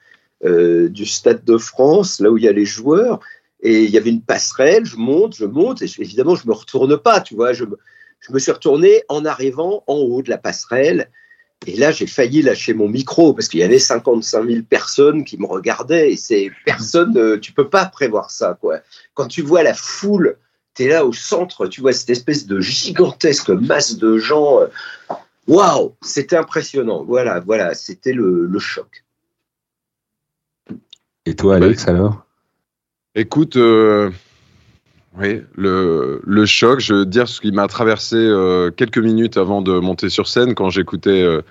[0.43, 3.19] du Stade de France, là où il y a les joueurs,
[3.61, 6.97] et il y avait une passerelle, je monte, je monte, et évidemment, je me retourne
[6.97, 7.65] pas, tu vois, je,
[8.19, 11.09] je me suis retourné en arrivant en haut de la passerelle,
[11.65, 15.39] et là, j'ai failli lâcher mon micro parce qu'il y avait 55 000 personnes qui
[15.39, 18.79] me regardaient, et c'est personne, tu peux pas prévoir ça, quoi.
[19.15, 20.37] Quand tu vois la foule,
[20.75, 24.67] tu es là au centre, tu vois cette espèce de gigantesque masse de gens, euh,
[25.47, 29.03] waouh, c'était impressionnant, voilà, voilà, c'était le, le choc.
[31.25, 32.26] Et toi, Alex, alors?
[33.19, 34.11] Écoute, euh,
[35.17, 39.63] oui, le, le, choc, je veux dire ce qui m'a traversé euh, quelques minutes avant
[39.63, 41.41] de monter sur scène quand j'écoutais euh,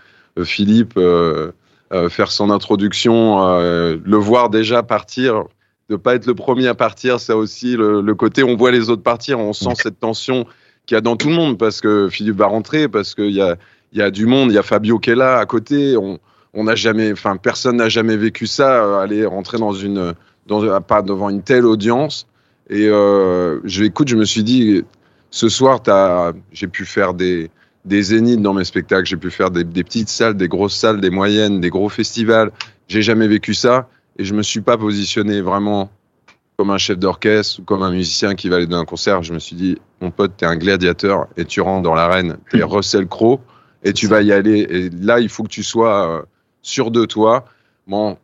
[0.45, 5.47] Philippe faire son introduction, le voir déjà partir,
[5.91, 8.89] de pas être le premier à partir, c'est aussi le, le, côté on voit les
[8.89, 10.47] autres partir, on sent cette tension
[10.85, 13.41] qu'il y a dans tout le monde parce que Philippe va rentrer, parce qu'il y
[13.41, 13.57] a,
[13.91, 16.21] il y a du monde, il y a Fabio qui est là à côté, on,
[16.55, 20.15] on n'a jamais, enfin personne n'a jamais vécu ça, aller rentrer dans une
[20.47, 22.27] dans, pas devant une telle audience.
[22.69, 24.83] Et euh, je, écoute, je me suis dit,
[25.31, 25.81] ce soir,
[26.53, 27.51] j'ai pu faire des,
[27.85, 31.01] des zéniths dans mes spectacles, j'ai pu faire des, des, petites salles, des grosses salles,
[31.01, 32.51] des moyennes, des gros festivals.
[32.89, 35.91] J'ai jamais vécu ça et je me suis pas positionné vraiment
[36.57, 39.23] comme un chef d'orchestre ou comme un musicien qui va aller dans un concert.
[39.23, 42.39] Je me suis dit, mon pote, tu es un gladiateur et tu rentres dans l'arène,
[42.51, 43.41] tu es Russell Crowe
[43.85, 44.61] et tu vas y aller.
[44.71, 46.23] Et là, il faut que tu sois euh,
[46.63, 47.45] sûr de toi.
[47.87, 48.17] Bon,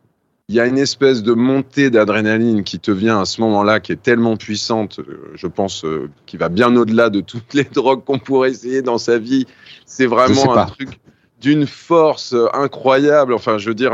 [0.49, 3.93] il y a une espèce de montée d'adrénaline qui te vient à ce moment-là, qui
[3.93, 8.03] est tellement puissante, euh, je pense, euh, qui va bien au-delà de toutes les drogues
[8.03, 9.45] qu'on pourrait essayer dans sa vie.
[9.85, 10.99] C'est vraiment un truc
[11.39, 13.33] d'une force euh, incroyable.
[13.33, 13.93] Enfin, je veux dire,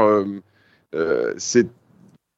[1.38, 1.68] c'est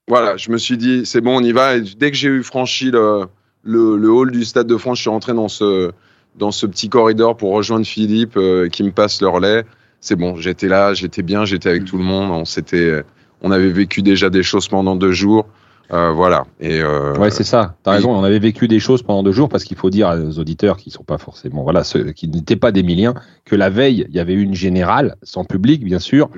[0.08, 1.78] voilà, je me suis dit, c'est bon, on y va.
[1.78, 3.28] Et dès que j'ai eu franchi le,
[3.64, 5.92] le, hall du Stade de France, je suis rentré dans ce,
[6.36, 8.38] dans ce petit corridor pour rejoindre Philippe
[8.74, 9.64] qui me passe le relais.
[10.02, 12.30] C'est bon, j'étais là, j'étais bien, j'étais avec tout le monde.
[12.32, 13.04] On s'était
[13.42, 15.48] on avait vécu déjà des choses pendant deux jours.
[15.94, 16.46] Euh, voilà.
[16.62, 17.76] Et euh, ouais, c'est ça.
[17.84, 18.12] T'as raison.
[18.12, 20.90] On avait vécu des choses pendant deux jours parce qu'il faut dire aux auditeurs qui
[20.90, 24.20] sont pas forcément, voilà, ceux qui n'étaient pas des milliens, que la veille, il y
[24.20, 26.30] avait eu une générale, sans public, bien sûr.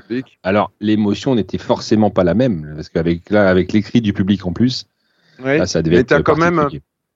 [0.41, 4.53] Alors, l'émotion n'était forcément pas la même parce qu'avec là, avec l'écrit du public en
[4.53, 4.87] plus,
[5.43, 6.67] là, ça devait être quand même,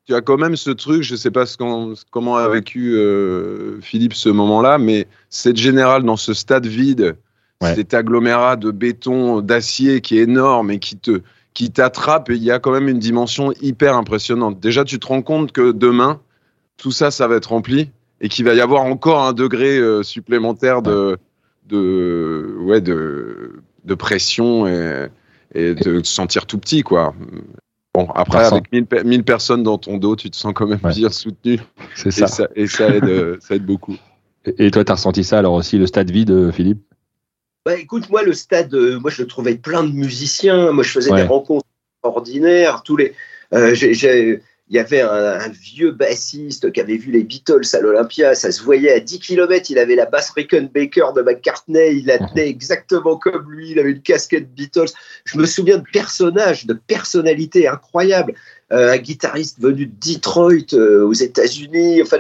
[0.05, 1.01] tu as quand même ce truc.
[1.01, 6.17] Je sais pas ce comment a vécu euh, Philippe ce moment-là, mais cette générale dans
[6.17, 7.15] ce stade vide
[7.61, 11.21] cet agglomérat de béton, d'acier qui est énorme et qui te
[11.53, 14.59] qui t'attrape et il y a quand même une dimension hyper impressionnante.
[14.59, 16.21] Déjà, tu te rends compte que demain,
[16.77, 17.89] tout ça, ça va être rempli
[18.21, 21.17] et qu'il va y avoir encore un degré euh, supplémentaire de,
[21.67, 25.07] de, ouais, de, de pression et,
[25.55, 27.15] et de te sentir tout petit, quoi.
[27.95, 31.59] Bon, après, avec 1000, personnes dans ton dos, tu te sens quand même bien soutenu.
[31.95, 32.47] C'est ça.
[32.55, 33.95] Et ça, aide, ça aide beaucoup.
[34.59, 36.86] Et toi, tu as ressenti ça alors aussi, le stade vide, Philippe?
[37.67, 40.71] Bah, écoute, moi, le stade, euh, moi, je le trouvais plein de musiciens.
[40.71, 41.65] Moi, je faisais des rencontres
[42.01, 42.81] ordinaires.
[42.81, 43.13] Tous les,
[43.53, 48.35] euh, il y avait un, vieux bassiste qui avait vu les Beatles à l'Olympia.
[48.35, 49.69] Ça se voyait à 10 km.
[49.69, 51.97] Il avait la basse Rickenbacker de McCartney.
[51.97, 52.29] Il la mhm.
[52.29, 53.71] tenait exactement comme lui.
[53.71, 54.93] Il avait une casquette Beatles.
[55.25, 58.33] Je me souviens de personnages, de personnalités incroyables.
[58.71, 62.01] Euh, un guitariste venu de Detroit aux États-Unis.
[62.01, 62.17] Enfin,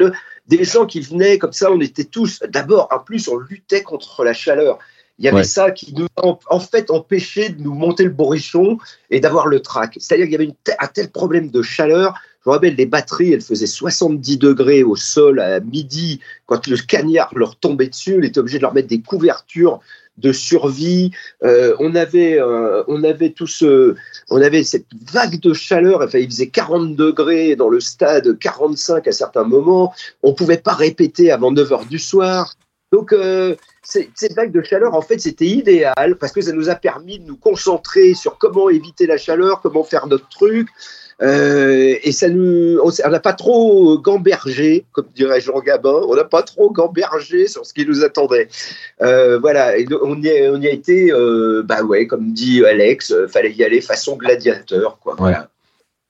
[0.49, 1.71] des gens qui venaient comme ça.
[1.71, 4.79] On était tous, d'abord, en plus, on luttait contre la chaleur.
[5.19, 8.77] Il y avait ça qui nous a en fait empêché de nous monter le bourrichon
[9.09, 9.95] et d'avoir le trac.
[9.99, 12.13] C'est-à-dire qu'il y avait un tel problème de chaleur.
[12.43, 16.19] Je me rappelle, les batteries, elles faisaient 70 degrés au sol à midi.
[16.45, 19.79] Quand le cagnard leur tombait dessus, on était obligé de leur mettre des couvertures
[20.17, 21.11] de survie.
[21.43, 23.95] Euh, on avait, euh, on avait tout ce,
[24.29, 26.01] on avait cette vague de chaleur.
[26.03, 29.93] Enfin, il faisait 40 degrés dans le stade, 45 à certains moments.
[30.23, 32.55] On pouvait pas répéter avant 9 heures du soir.
[32.91, 36.75] Donc, euh, cette vague de chaleur, en fait, c'était idéal parce que ça nous a
[36.75, 40.69] permis de nous concentrer sur comment éviter la chaleur, comment faire notre truc.
[41.21, 46.23] Euh, et ça nous, on n'a pas trop gambergé, comme dirait Jean Gabin, on n'a
[46.23, 48.47] pas trop gambergé sur ce qui nous attendait.
[49.01, 49.73] Euh, voilà,
[50.03, 53.63] on y, a, on y a été, euh, bah ouais, comme dit Alex, fallait y
[53.63, 55.15] aller façon gladiateur, quoi.
[55.17, 55.49] Voilà.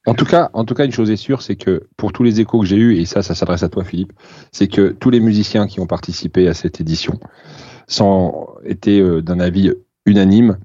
[0.07, 2.39] En tout cas, en tout cas, une chose est sûre, c'est que pour tous les
[2.39, 4.13] échos que j'ai eus, et ça, ça s'adresse à toi, Philippe,
[4.53, 7.19] c'est que tous les musiciens qui ont participé à cette édition
[7.87, 9.73] sont été euh, d'un avis
[10.05, 10.59] unanime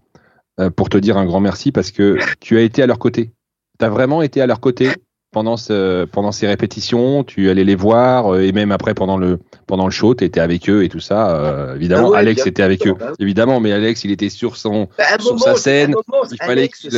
[0.60, 3.32] euh, pour te dire un grand merci parce que tu as été à leur côté.
[3.80, 4.90] Tu as vraiment été à leur côté
[5.32, 9.40] pendant ce, pendant ces répétitions, tu allais les voir euh, et même après pendant le
[9.66, 11.74] pendant le show, tu étais avec eux et tout ça.
[11.74, 15.18] évidemment, ah Alex était avec eux, bah évidemment, mais Alex, il était sur son bah,
[15.18, 15.94] sur sa scène.
[16.30, 16.92] il fallait qu'il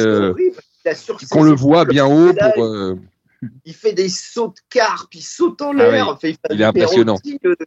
[1.30, 2.64] qu'on le voit bien haut pour.
[2.64, 2.98] Euh,
[3.64, 6.06] il fait des sauts de carpe, il saute en l'air.
[6.08, 6.36] Ah oui.
[6.50, 7.18] il, il est impressionnant.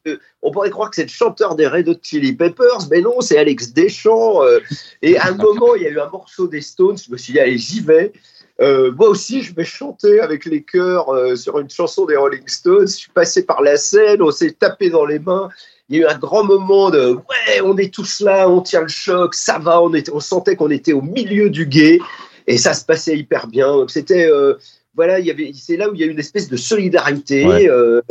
[0.08, 3.22] Euh, on pourrait croire que c'est le chanteur des Red Hot Chili Peppers, mais non,
[3.22, 4.44] c'est Alex Deschamps.
[4.44, 4.60] Euh,
[5.02, 7.34] et à un moment, il y a eu un morceau des Stones, je me suis
[7.34, 8.12] dit, allez, j'y vais.
[8.60, 12.48] Euh, moi aussi, je vais chanter avec les chœurs euh, sur une chanson des Rolling
[12.48, 12.88] Stones.
[12.88, 15.50] Je suis passé par la scène, on s'est tapé dans les mains.
[15.90, 18.82] Il y a eu un grand moment de ouais, on est tous là, on tient
[18.82, 19.82] le choc, ça va.
[19.82, 22.00] On, était, on sentait qu'on était au milieu du guet
[22.48, 23.86] et ça se passait hyper bien.
[23.88, 24.56] C'était euh,
[24.96, 27.70] voilà, il y avait, c'est là où il y a une espèce de solidarité Ouais.
[27.70, 28.02] euh,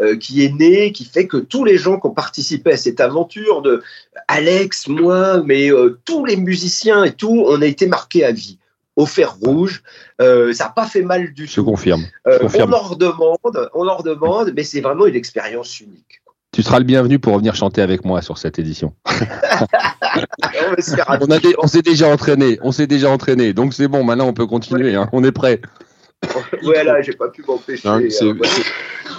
[0.00, 3.00] euh, qui est née, qui fait que tous les gens qui ont participé à cette
[3.00, 3.82] aventure, de
[4.28, 8.58] Alex, moi, mais euh, tous les musiciens et tout, on a été marqués à vie
[8.96, 9.82] au fer rouge.
[10.20, 11.64] Euh, ça n'a pas fait mal du Je tout.
[11.64, 12.04] confirme.
[12.26, 12.72] Euh, confirme.
[12.72, 16.20] on en redemande, on en redemande, mais c'est vraiment une expérience unique.
[16.56, 18.94] Tu seras le bienvenu pour revenir chanter avec moi sur cette édition.
[19.10, 19.12] On
[21.20, 24.02] On, a dé- on s'est déjà entraîné, on s'est déjà entraîné, donc c'est bon.
[24.04, 24.94] Maintenant, on peut continuer.
[24.94, 25.60] hein, on est prêt.
[26.62, 27.86] Voilà, j'ai pas pu m'empêcher.
[27.86, 28.52] Euh, voilà.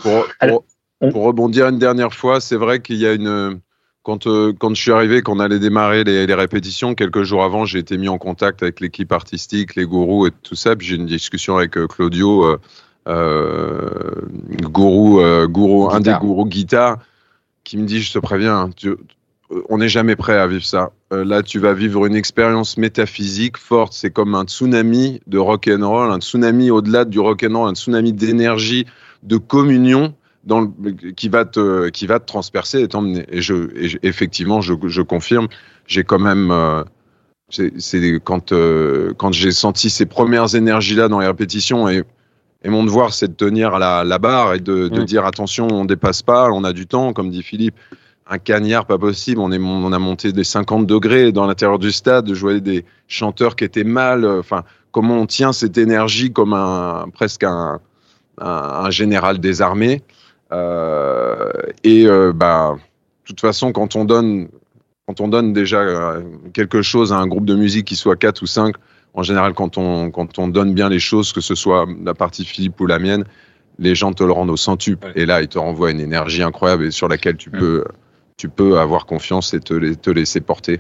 [0.02, 0.64] Pour, Alors,
[1.00, 3.60] pour- pour rebondir une dernière fois, c'est vrai qu'il y a une.
[4.02, 7.66] Quand, euh, quand je suis arrivé, qu'on allait démarrer les, les répétitions, quelques jours avant,
[7.66, 10.76] j'ai été mis en contact avec l'équipe artistique, les gourous et tout ça.
[10.76, 12.58] Puis j'ai eu une discussion avec euh, Claudio, euh,
[13.08, 13.90] euh,
[14.64, 16.98] gourou, euh, gourou, un des gourous guitare,
[17.68, 18.96] qui me dit Je te préviens, hein, euh,
[19.70, 20.92] on n'est jamais prêt à vivre ça.
[21.12, 23.94] Euh, là, tu vas vivre une expérience métaphysique forte.
[23.94, 27.70] C'est comme un tsunami de rock and roll, un tsunami au-delà du rock and roll,
[27.70, 28.86] un tsunami d'énergie,
[29.24, 30.16] de communion
[31.18, 33.26] qui va te transpercer et t'emmener.
[33.30, 33.42] Et
[34.02, 35.50] effectivement, je, confirme,
[35.88, 36.84] j'ai quand même euh,
[37.50, 37.74] c'est
[38.24, 42.04] quand j'ai senti ces premières énergies là dans les répétitions et
[42.64, 45.06] et mon devoir, c'est de tenir la, la barre et de, de Mm.
[45.06, 47.76] dire attention, on dépasse pas, on a du temps, comme dit Philippe.
[48.30, 49.40] Un cagnard, pas possible.
[49.40, 52.34] On, est, mon- on a monté des 50 degrés dans l'intérieur du stade.
[52.34, 54.26] Je voyais des chanteurs qui étaient mal.
[54.26, 57.80] Enfin, comment on tient cette énergie comme un presque un,
[58.40, 58.46] un,
[58.86, 60.02] un général des armées.
[60.52, 61.52] Euh,
[61.84, 64.48] et euh, bah, de toute façon, quand on donne,
[65.08, 66.22] quand on donne déjà euh,
[66.54, 68.76] quelque chose à un groupe de musique qui soit 4 ou 5,
[69.18, 72.46] en général, quand on, quand on donne bien les choses, que ce soit la partie
[72.46, 73.26] Philippe ou la mienne,
[73.80, 75.08] les gens te le rendent au centuple.
[75.08, 75.14] Ouais.
[75.16, 77.84] Et là, ils te renvoient une énergie incroyable et sur laquelle tu peux,
[78.38, 80.80] tu peux avoir confiance et te, la- te laisser porter.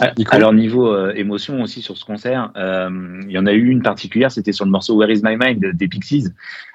[0.00, 2.88] Ah, Nico Alors niveau euh, émotion aussi sur ce concert, euh,
[3.26, 5.64] il y en a eu une particulière, c'était sur le morceau Where Is My Mind
[5.74, 6.28] des Pixies.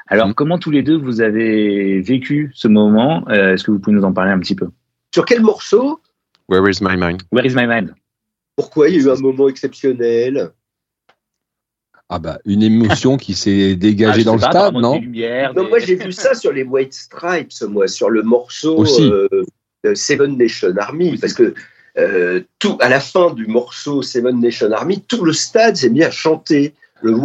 [0.07, 0.33] Alors Mhm.
[0.33, 4.03] comment tous les deux vous avez vécu ce moment Euh, Est-ce que vous pouvez nous
[4.03, 4.67] en parler un petit peu?
[5.13, 5.99] Sur quel morceau?
[6.49, 7.21] Where is my mind?
[7.31, 7.93] Where Is My Mind
[8.61, 10.51] Pourquoi il y a eu un moment exceptionnel?
[12.09, 14.93] Ah bah une émotion qui s'est Ah, dégagée dans le pas, stade, non?
[14.95, 18.21] des lumières, Non, des- moi j'ai vu ça sur les White Stripes, moi, sur le
[18.21, 19.01] morceau Aussi.
[19.09, 19.27] euh,
[19.95, 21.55] Seven Nation Army, parce que
[21.97, 26.03] euh, tout à la fin du morceau Seven Nation Army, tout le stade s'est mis
[26.03, 27.15] à chanter le.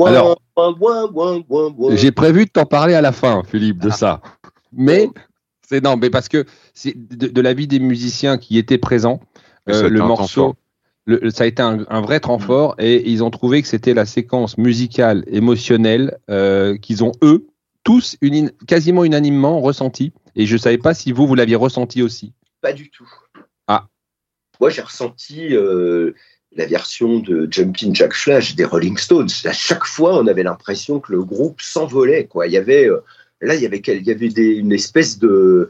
[1.97, 4.23] J'ai prévu de t'en parler à la fin, Philippe, de ça.
[4.73, 5.11] Mais
[5.69, 9.21] c'est non, mais parce que c'est de, de l'avis des musiciens qui étaient présents,
[9.69, 10.55] euh, le morceau.
[11.07, 13.95] Le- ça a été un, un vrai temps fort et ils ont trouvé que c'était
[13.95, 17.47] la séquence musicale émotionnelle euh, qu'ils ont eux
[17.85, 20.13] tous une, quasiment unanimement ressenti.
[20.35, 22.33] Et je savais pas si vous vous l'aviez ressenti aussi.
[22.61, 23.09] Pas du tout.
[23.69, 23.89] Ah.
[24.61, 26.13] Moi j'ai ressenti euh,
[26.55, 29.29] la version de Jumpin' Jack Flash des Rolling Stones.
[29.45, 32.25] À chaque fois, on avait l'impression que le groupe s'envolait.
[32.27, 32.47] Quoi.
[32.47, 33.01] Il y avait euh,
[33.41, 35.69] là, il y avait, il y avait des- une espèce de,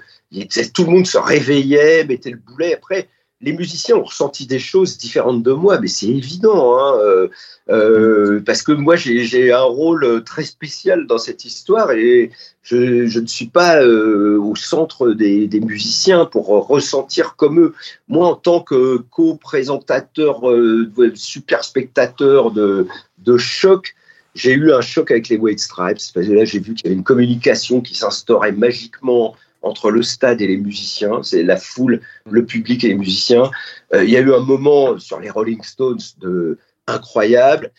[0.72, 2.74] tout le monde se réveillait, mettait le boulet.
[2.74, 3.08] Après,
[3.42, 7.28] les musiciens ont ressenti des choses différentes de moi, mais c'est évident, hein, euh,
[7.68, 12.30] euh, parce que moi j'ai un rôle très spécial dans cette histoire et
[12.62, 17.74] je, je ne suis pas euh, au centre des, des musiciens pour ressentir comme eux.
[18.08, 22.86] Moi, en tant que co-présentateur, euh, super spectateur de,
[23.18, 23.94] de choc,
[24.34, 25.98] j'ai eu un choc avec les White Stripes.
[26.14, 29.34] Parce que là, j'ai vu qu'il y avait une communication qui s'instaurait magiquement
[29.66, 31.22] entre le stade et les musiciens.
[31.22, 32.00] C'est la foule,
[32.30, 33.50] le public et les musiciens.
[33.94, 37.72] Euh, il y a eu un moment sur les Rolling Stones de incroyable.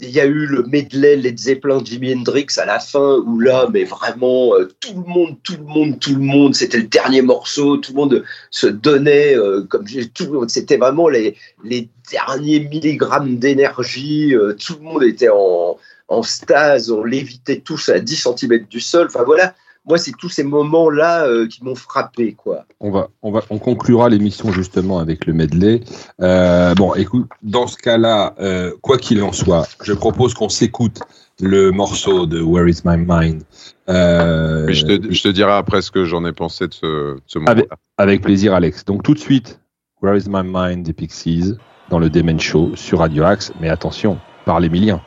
[0.00, 3.68] Il y a eu le medley Led Zeppelin, Jimi Hendrix à la fin, où là,
[3.72, 7.22] mais vraiment, euh, tout le monde, tout le monde, tout le monde, c'était le dernier
[7.22, 13.36] morceau, tout le monde se donnait, euh, comme tout c'était vraiment les, les derniers milligrammes
[13.36, 15.78] d'énergie, euh, tout le monde était en,
[16.08, 19.54] en stase, on lévitait tous à 10 cm du sol, enfin voilà,
[19.86, 22.64] moi, c'est tous ces moments-là euh, qui m'ont frappé, quoi.
[22.80, 25.80] On va, on va, on conclura l'émission justement avec le medley.
[26.20, 31.00] Euh, bon, écoute, dans ce cas-là, euh, quoi qu'il en soit, je propose qu'on s'écoute
[31.40, 33.42] le morceau de Where Is My Mind.
[33.88, 37.20] Euh, je, te, je te dirai après ce que j'en ai pensé de ce, de
[37.26, 37.38] ce.
[37.46, 37.68] Avec-
[37.98, 38.84] avec plaisir, Alex.
[38.84, 39.60] Donc tout de suite,
[40.00, 41.54] Where Is My Mind des Pixies
[41.90, 43.52] dans le Demen Show sur Radio Axe.
[43.60, 45.02] Mais attention, par l'Emilien.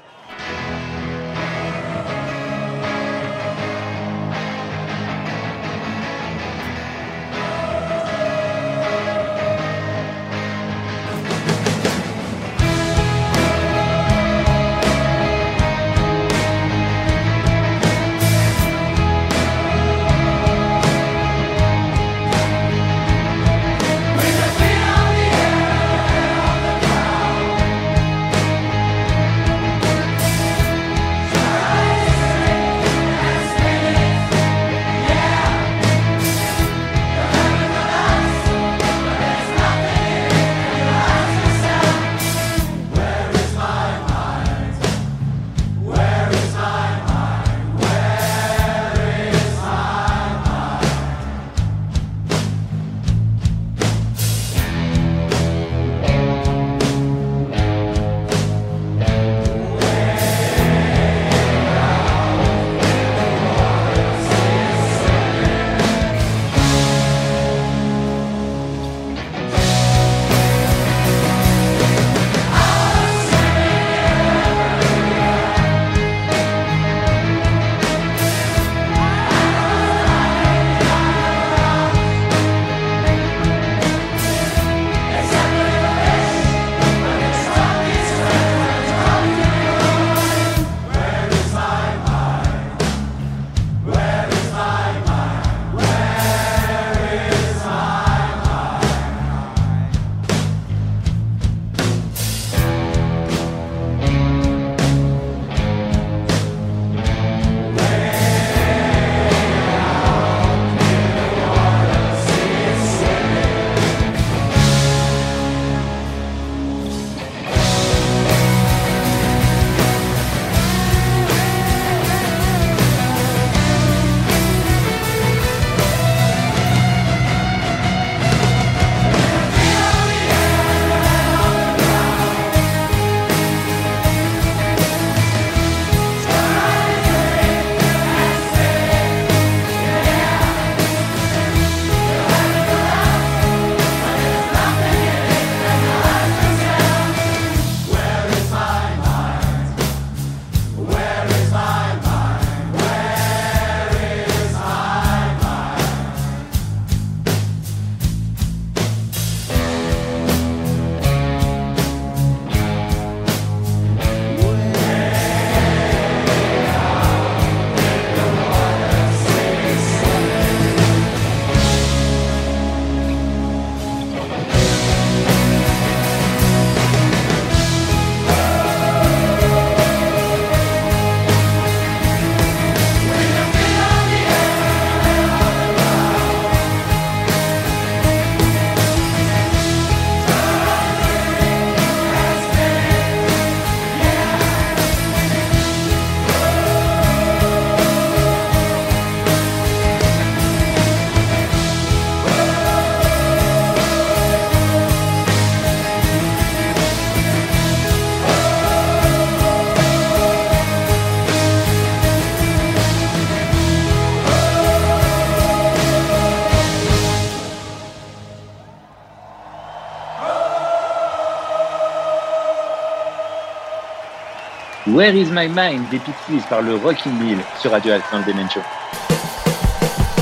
[224.88, 225.90] Where is my mind?
[225.92, 228.62] Des Pixies par le Rocking Mill sur Radio Axe dans le Demen Show.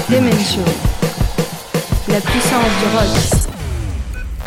[0.09, 0.61] Demen Show.
[2.11, 3.49] La puissance du rock.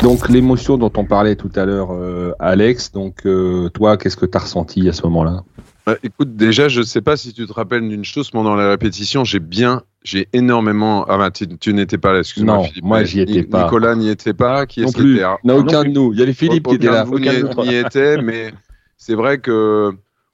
[0.01, 4.25] Donc l'émotion dont on parlait tout à l'heure, euh, Alex, donc euh, toi, qu'est-ce que
[4.25, 5.43] tu as ressenti à ce moment-là?
[5.85, 9.23] Bah, écoute, déjà, je sais pas si tu te rappelles d'une chose pendant la répétition,
[9.23, 11.05] j'ai bien, j'ai énormément.
[11.09, 12.57] Ah bah, tu, tu n'étais pas là, excuse-moi.
[12.57, 12.83] Non, Philippe.
[12.85, 13.63] moi, j'y étais pas.
[13.63, 14.65] Nicolas n'y était pas.
[14.65, 15.15] Qui Non est-ce qui plus.
[15.17, 15.89] était Non, aucun plus.
[15.89, 16.13] de nous.
[16.13, 17.05] Il y avait Philippe qui était là.
[17.09, 18.53] aucun n'y était, mais
[18.97, 19.93] c'est vrai que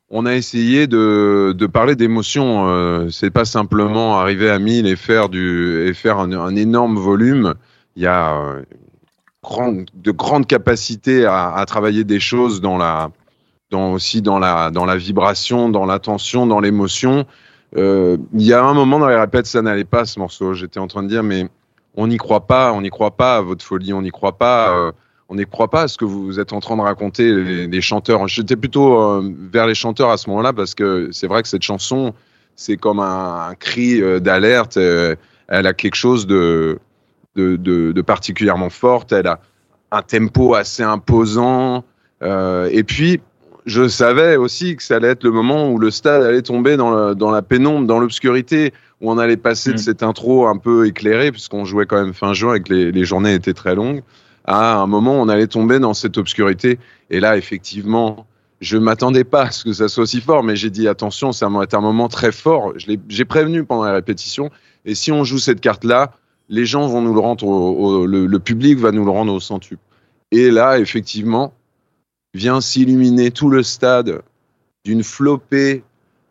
[0.09, 2.67] on a essayé de, de parler d'émotion.
[2.67, 7.55] Euh, c'est pas simplement arriver à 1000 et faire du et faire un, énorme volume.
[7.95, 8.61] Il y a euh,
[9.93, 13.11] de grandes capacités à, à travailler des choses dans la
[13.71, 17.25] dans aussi dans la dans la vibration, dans l'attention, dans l'émotion.
[17.75, 20.53] Euh, Il y a un moment dans les répètes, ça n'allait pas ce morceau.
[20.53, 21.49] J'étais en train de dire, mais
[21.95, 24.91] on n'y croit pas, on n'y croit pas à votre folie, on n'y croit pas.
[25.29, 27.81] On n'y croit pas à ce que vous êtes en train de raconter, les, les
[27.81, 28.27] chanteurs.
[28.27, 31.63] J'étais plutôt euh, vers les chanteurs à ce moment-là parce que c'est vrai que cette
[31.63, 32.13] chanson,
[32.55, 34.77] c'est comme un, un cri euh, d'alerte.
[34.77, 35.15] euh,
[35.47, 36.79] elle a quelque chose de,
[37.35, 39.11] de, de, de particulièrement forte.
[39.11, 39.39] Elle a
[39.91, 41.83] un tempo assez imposant.
[42.21, 43.19] et puis,
[43.65, 46.91] je savais aussi que ça allait être le moment où le stade allait tomber dans,
[46.91, 49.79] le- dans la pénombre, dans l'obscurité, où on allait passer de Mm.
[49.79, 53.05] cette intro un peu éclairée, puisqu'on jouait quand même fin juin et que les, les
[53.05, 54.01] journées étaient très longues,
[54.47, 56.79] à un moment on allait tomber dans cette obscurité.
[57.09, 58.25] Et là, effectivement,
[58.61, 61.49] je m'attendais pas à ce que ça soit aussi fort, mais j'ai dit attention, ça
[61.49, 62.73] va être un moment très fort.
[62.77, 64.49] J'ai prévenu pendant la répétition.
[64.85, 66.13] Et si on joue cette carte-là,
[66.49, 69.81] les gens vont nous le rendre, au, le, public va nous le rendre au centuple.
[70.31, 71.53] Et là, effectivement,
[72.33, 74.21] vient s'illuminer tout le stade
[74.83, 75.83] d'une flopée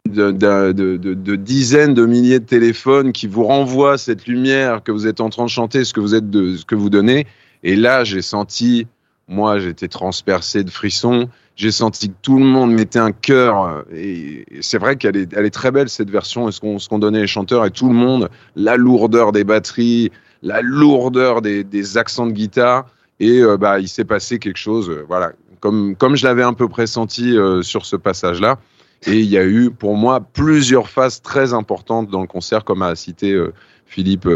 [0.08, 5.30] de, dizaines de milliers de téléphones qui vous renvoient cette lumière que vous êtes en
[5.30, 7.26] train de chanter, ce que vous êtes ce que vous donnez.
[7.64, 8.86] Et là, j'ai senti,
[9.26, 11.28] moi, j'étais transpercé de frissons.
[11.56, 13.84] J'ai senti que tout le monde mettait un cœur.
[13.92, 16.48] Et c'est vrai qu'elle est, elle est très belle cette version.
[16.48, 20.12] Et ce qu'on qu'on donnait les chanteurs et tout le monde, la lourdeur des batteries,
[20.42, 22.86] la lourdeur des, des accents de guitare.
[23.18, 26.52] Et euh, bah, il s'est passé quelque chose, euh, voilà, comme, comme je l'avais un
[26.52, 28.58] peu pressenti euh, sur ce passage-là.
[29.06, 32.82] Et il y a eu, pour moi, plusieurs phases très importantes dans le concert, comme
[32.82, 33.38] a cité
[33.84, 34.26] Philippe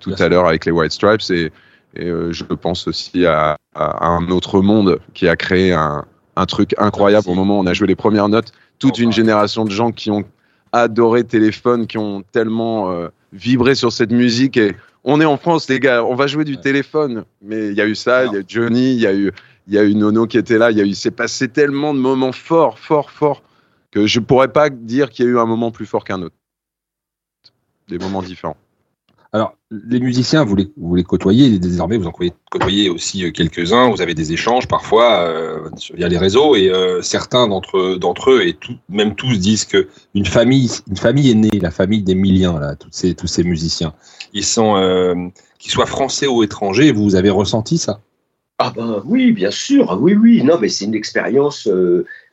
[0.00, 1.20] tout à l'heure avec les White Stripes.
[1.30, 1.52] Et,
[1.94, 6.04] et euh, je pense aussi à, à un autre monde qui a créé un,
[6.36, 8.52] un truc incroyable au moment où on a joué les premières notes.
[8.78, 10.24] Toute une génération de gens qui ont
[10.72, 14.56] adoré Téléphone, qui ont tellement euh, vibré sur cette musique.
[14.56, 14.74] Et
[15.04, 17.24] on est en France, les gars, on va jouer du téléphone.
[17.42, 19.30] Mais il y a eu ça, il y a eu Johnny, il y a eu,
[19.68, 20.70] il y a eu Nono qui était là.
[20.70, 23.42] Il y a eu, c'est passé tellement de moments forts, forts, forts
[23.90, 26.34] que je pourrais pas dire qu'il y a eu un moment plus fort qu'un autre.
[27.88, 28.56] Des moments différents.
[29.34, 34.12] Alors, les musiciens, vous les, côtoyez désormais, vous en côtoyez- aussi euh, quelques-uns, vous avez
[34.12, 38.58] des échanges parfois euh, via les réseaux, et euh, certains d'entre eux, et
[38.90, 42.92] même tous, disent que une famille, une famille est née, la famille d'Emilien, là, toutes
[42.92, 43.94] ces, tous ces musiciens.
[44.34, 48.00] Ils sont, qu'ils soient français ou étrangers, vous avez ressenti ça?
[48.58, 50.42] Ah ben oui, bien sûr, ah oui, oui.
[50.44, 51.66] Non, mais c'est une expérience.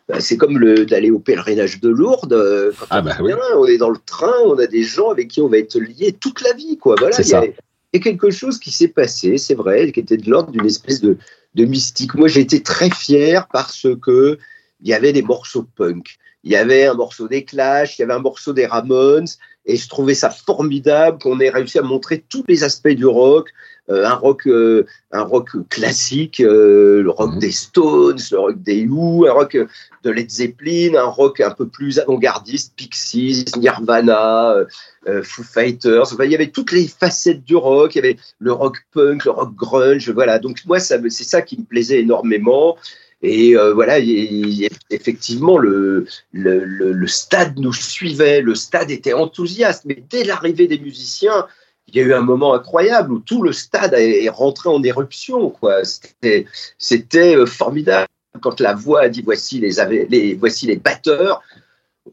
[0.10, 2.34] Bah, c'est comme le- d'aller au pèlerinage de Lourdes.
[2.34, 5.10] euh, Quand Ah on bah vient, on est dans le train, on a des gens
[5.12, 6.95] avec qui on va être lié toute la vie, quoi.
[6.99, 7.45] Voilà, il y a- ça.
[7.45, 7.53] il
[7.93, 10.99] y a quelque chose qui s'est passé, c'est vrai, qui était de l'ordre d'une espèce
[11.01, 11.18] de,
[11.55, 12.16] de mystique.
[12.16, 14.38] Moi, j'ai été très fier parce que
[14.82, 16.18] il y avait des morceaux punk.
[16.43, 19.28] Il y avait un morceau des Clash, il y avait un morceau des Ramones,
[19.66, 23.49] et je trouvais ça formidable qu'on ait réussi à montrer tous les aspects du rock,
[23.90, 27.40] un rock, euh, un rock classique, euh, le rock Mhm.
[27.40, 29.66] des Stones, le rock des Who, un rock euh,
[30.04, 34.66] de Led Zeppelin, un rock un peu plus avant-gardiste, Pixies, Nirvana, euh,
[35.08, 36.14] euh, Foo Fighters.
[36.14, 37.96] Enfin, il y avait toutes les facettes du rock.
[37.96, 40.10] Il y avait le rock punk, le rock grunge.
[40.12, 40.40] Voilà.
[40.40, 42.78] Donc moi, ça, c'est ça qui me plaisait énormément.
[43.22, 44.10] Et euh, voilà, il-
[44.48, 49.84] il- effectivement, le, le, le, le stade nous suivait, le stade était enthousiaste.
[49.86, 51.46] Mais dès l'arrivée des musiciens,
[51.94, 55.50] il y a eu un moment incroyable où tout le stade est rentré en éruption.
[55.50, 55.84] Quoi.
[55.86, 56.46] C'était,
[56.78, 58.08] c'était euh, formidable.
[58.42, 61.42] Quand la voix a dit voici les, ave- les, voici les batteurs,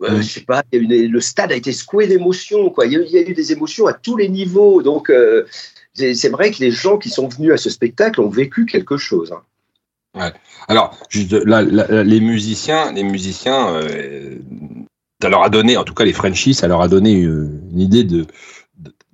[0.03, 2.70] euh, je sais pas, il y a eu des- le stade a été secoué d'émotions.
[2.70, 2.87] Quoi.
[2.87, 4.83] Il, y a, eu- il y a eu des émotions à tous les niveaux.
[4.83, 5.45] Donc, euh,
[5.95, 8.97] c'est, c'est vrai que les gens qui sont venus à ce spectacle ont vécu quelque
[8.97, 9.33] chose.
[9.33, 9.43] hein.
[10.68, 14.37] Alors, juste, là, là, les musiciens, les musiciens, euh,
[15.20, 18.03] ça leur a donné, en tout cas les Frenchies, ça leur a donné une idée
[18.05, 18.27] de-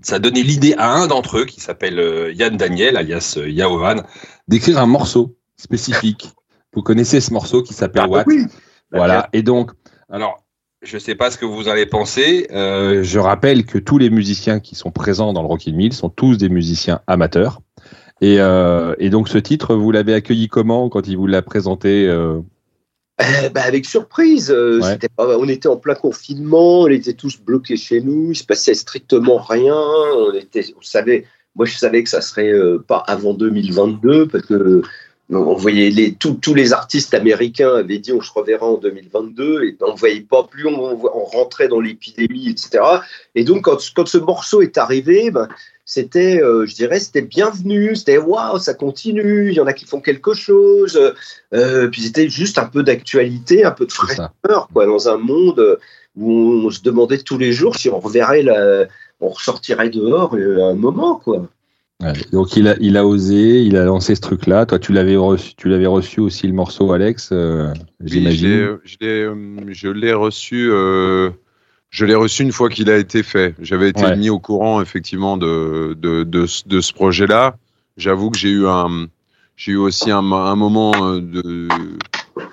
[0.02, 3.48] ça a donné l'idée à un d'entre eux qui s'appelle euh, Yann Daniel, alias euh,
[3.48, 4.02] Yaovan,
[4.48, 6.30] d'écrire un morceau spécifique.
[6.74, 8.24] Vous connaissez ce morceau qui s'appelle What?
[8.26, 8.46] oui.
[8.90, 9.28] Voilà.
[9.32, 9.70] Et donc,
[10.10, 10.42] alors,
[10.82, 12.48] je sais pas ce que vous avez pensé.
[12.50, 16.10] Euh, je rappelle que tous les musiciens qui sont présents dans le Rocky Mill sont
[16.10, 17.60] tous des musiciens amateurs.
[18.20, 22.06] Et, euh, et donc, ce titre, vous l'avez accueilli comment quand il vous l'a présenté
[22.06, 22.40] euh,
[23.54, 24.50] Ben, avec surprise.
[24.50, 24.92] euh, Ouais.
[24.92, 28.44] c'était pas- on était en plein confinement, on était tous bloqués chez nous, il se
[28.44, 29.74] passait strictement rien.
[29.74, 34.44] On était, on savait, moi je savais que ça serait euh, pas avant 2022 parce
[34.46, 34.82] que euh,
[35.30, 39.64] on voyait les, tous- tous les artistes américains avaient dit on se reverra en 2022
[39.64, 42.82] et on voyait pas plus, on, on rentrait dans l'épidémie, etc.
[43.34, 45.48] Et donc quand, quand ce morceau est arrivé, ben,
[45.84, 49.84] c'était, euh, je dirais, c'était bienvenu, c'était waouh, ça continue, il y en a qui
[49.84, 50.98] font quelque chose.
[51.54, 54.32] Euh, puis c'était juste un peu d'actualité, un peu de fraîcheur,
[54.72, 55.78] quoi, dans un monde
[56.16, 58.86] où on se demandait tous les jours si on reverrait la,
[59.20, 61.48] on ressortirait dehors euh, à un moment, quoi.
[62.02, 62.12] Ouais.
[62.32, 64.66] Donc il a, il a osé, il a lancé ce truc-là.
[64.66, 68.48] Toi, tu l'avais reçu, tu l'avais reçu aussi le morceau, Alex, euh, Oui, je j'imagine.
[68.48, 69.34] l'ai- je l'ai, euh,
[69.68, 70.70] je l'ai reçu.
[71.92, 73.54] Je l'ai reçu une fois qu'il a été fait.
[73.60, 74.16] J'avais été Ouais.
[74.16, 77.56] mis au courant effectivement de de, de, ce- de ce projet-là.
[77.96, 79.06] J'avoue que j'ai eu un
[79.56, 81.68] j'ai eu aussi un, un moment euh, de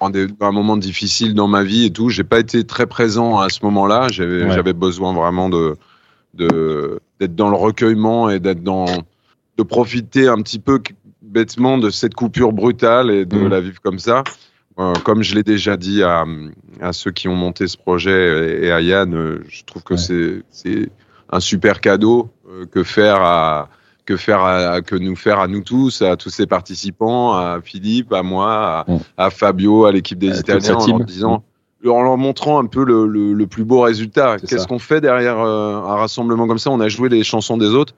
[0.01, 2.09] un, moment difficile dans ma vie et tout.
[2.09, 4.07] J'ai pas été très présent à ce moment-là.
[4.11, 4.73] J'avais Ouais.
[4.73, 5.75] besoin vraiment de
[6.35, 8.85] de d'être dans le recueillement et d'être dans
[9.57, 10.79] de profiter un petit peu
[11.21, 13.47] bêtement de cette coupure brutale et de Mhm.
[13.49, 14.23] la vivre comme ça.
[15.03, 16.23] Comme je l'ai déjà dit à,
[16.79, 20.41] à ceux qui ont monté ce projet et, à Yann, euh, je trouve que Ouais.
[20.49, 20.89] c'est
[21.31, 23.69] un super cadeau euh, que faire à
[24.05, 28.13] que faire à, que nous faire à nous tous, à tous ces participants, à Philippe,
[28.13, 31.43] à moi, à, à Fabio, à l'équipe des À Italiens, en leur disant,
[31.85, 34.37] en leur montrant un peu le, le, le plus beau résultat.
[34.39, 36.71] Qu'est-ce qu'on fait derrière euh, un rassemblement comme ça?
[36.71, 37.93] On a joué les chansons des autres,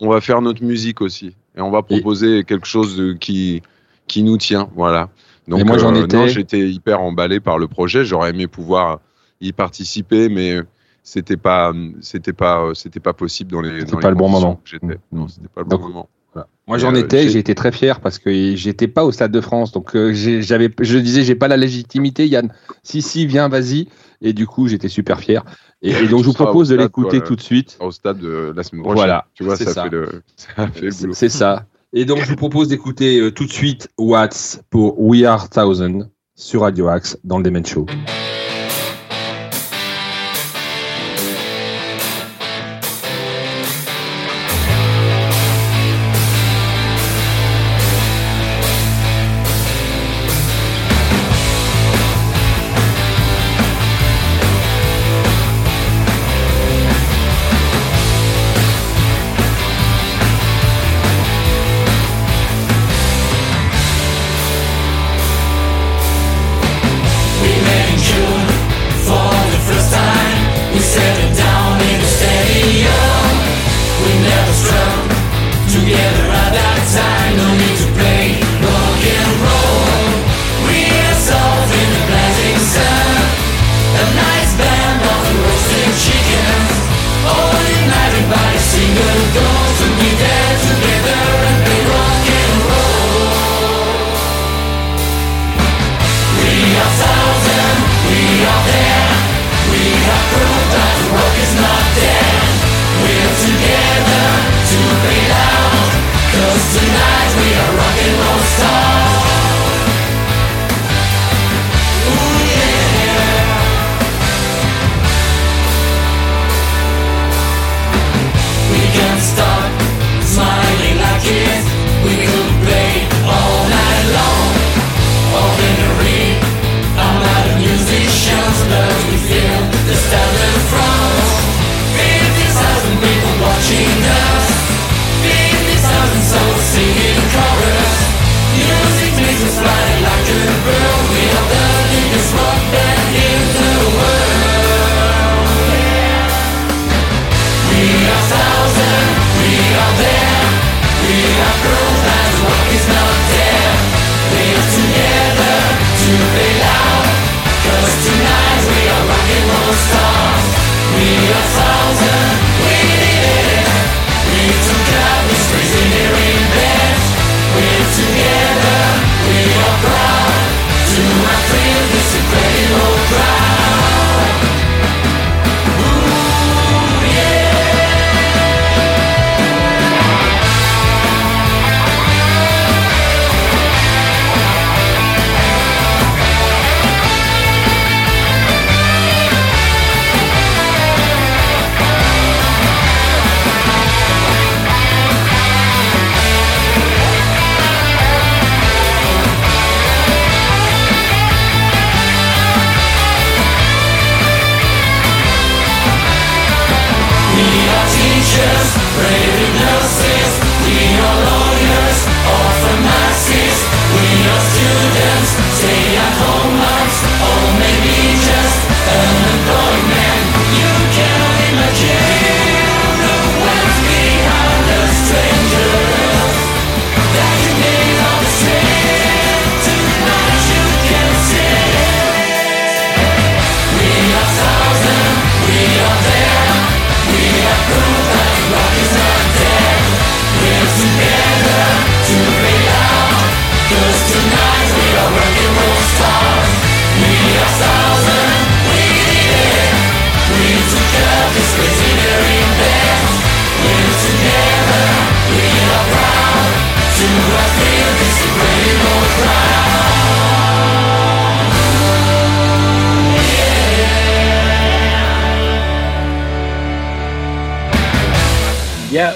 [0.00, 3.62] on va faire notre musique aussi, et on va proposer quelque chose de, qui
[4.06, 5.08] qui nous tient, voilà.
[5.48, 8.04] Donc Et moi, j'en euh, étais- non, j'étais hyper emballé par le projet.
[8.04, 9.00] J'aurais aimé pouvoir
[9.40, 10.58] y participer, mais
[11.02, 14.56] c'était pas c'était pas c'était pas possible dans les C'était pas le bon moment.
[14.56, 14.86] que j'étais.
[14.86, 14.98] Mm.
[15.12, 16.08] Non, c'était pas le bon moment.
[16.32, 16.48] Voilà.
[16.66, 19.30] Moi, j'en Euh, étais, j'ai- j'ai été très fier parce que j'étais pas au Stade
[19.32, 22.52] de France, donc euh, j'avais, je disais, j'ai pas la légitimité, Yann.
[22.82, 23.88] Si, si, viens, vas-y.
[24.22, 25.44] Et du coup, j'étais super fier.
[25.82, 27.76] Et, et donc, je vous propose de l'écouter tout de suite.
[27.80, 28.96] Au stade de la semaine prochaine.
[28.96, 29.84] Voilà, Tu vois, ça, ça.
[29.84, 31.12] fait le ça fait le boulot.
[31.14, 31.66] c'est ça.
[31.98, 36.10] Et donc, je vous propose d'écouter euh, tout de suite Watts pour We Are Thousand
[36.34, 37.86] sur Radio Axe dans le Demen Show.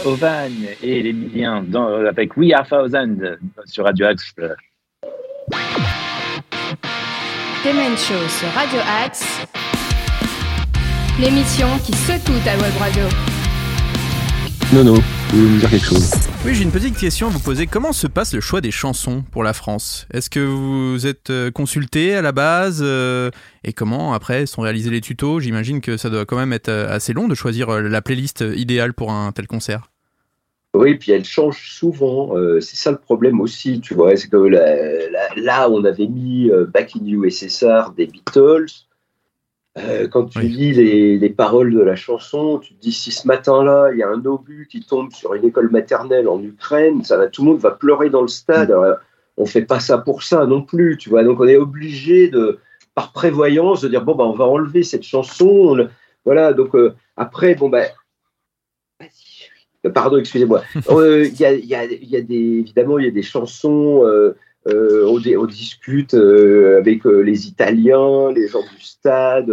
[0.04, 0.50] Ovan
[0.82, 1.64] et les milliens
[2.08, 3.16] avec We Are Thousand
[3.64, 4.34] sur Radio Axe.
[7.64, 9.24] Demen Show sur Radio Axe,
[11.18, 13.04] l'émission qui secoue ta web radio.
[14.72, 16.29] Nono, vous voulez me dire quelque chose?
[16.42, 17.66] Oui, j'ai une petite question à vous poser.
[17.66, 20.06] Comment se passe le choix des chansons pour la France?
[20.10, 23.30] Est-ce que vous êtes euh, consulté à la base euh,
[23.62, 25.40] Et comment après sont réalisés les tutos?
[25.40, 28.94] J'imagine que ça doit quand même être euh, assez long de choisir la playlist idéale
[28.94, 29.90] pour un tel concert.
[30.72, 32.32] Oui, puis elle change souvent.
[32.60, 34.14] c'est ça le problème aussi, tu vois.
[35.36, 38.86] Là, on avait mis Back in USSR des Beatles.
[39.78, 43.90] Euh, quand tu lis les, paroles de la chanson, tu te dis si ce matin-là,
[43.92, 47.28] il y a un obus qui tombe sur une école maternelle en Ukraine, ça va,
[47.28, 48.70] tout le monde va pleurer dans le stade.
[48.70, 48.96] Mm.
[49.36, 51.22] on fait pas ça pour ça non plus, tu vois.
[51.22, 52.58] Donc on est obligé de,
[52.96, 55.88] par prévoyance, de dire bon bah on va enlever cette chanson.
[56.24, 56.52] voilà.
[56.52, 57.84] Donc euh, après bon bah
[59.94, 60.62] Pardon, excusez-moi.
[60.90, 64.02] Euh, il y, a, y, a, y, a, des, évidemment, il y a des chansons
[64.68, 69.50] euh, on, discute euh, avec euh, les Italiens, les gens du stade,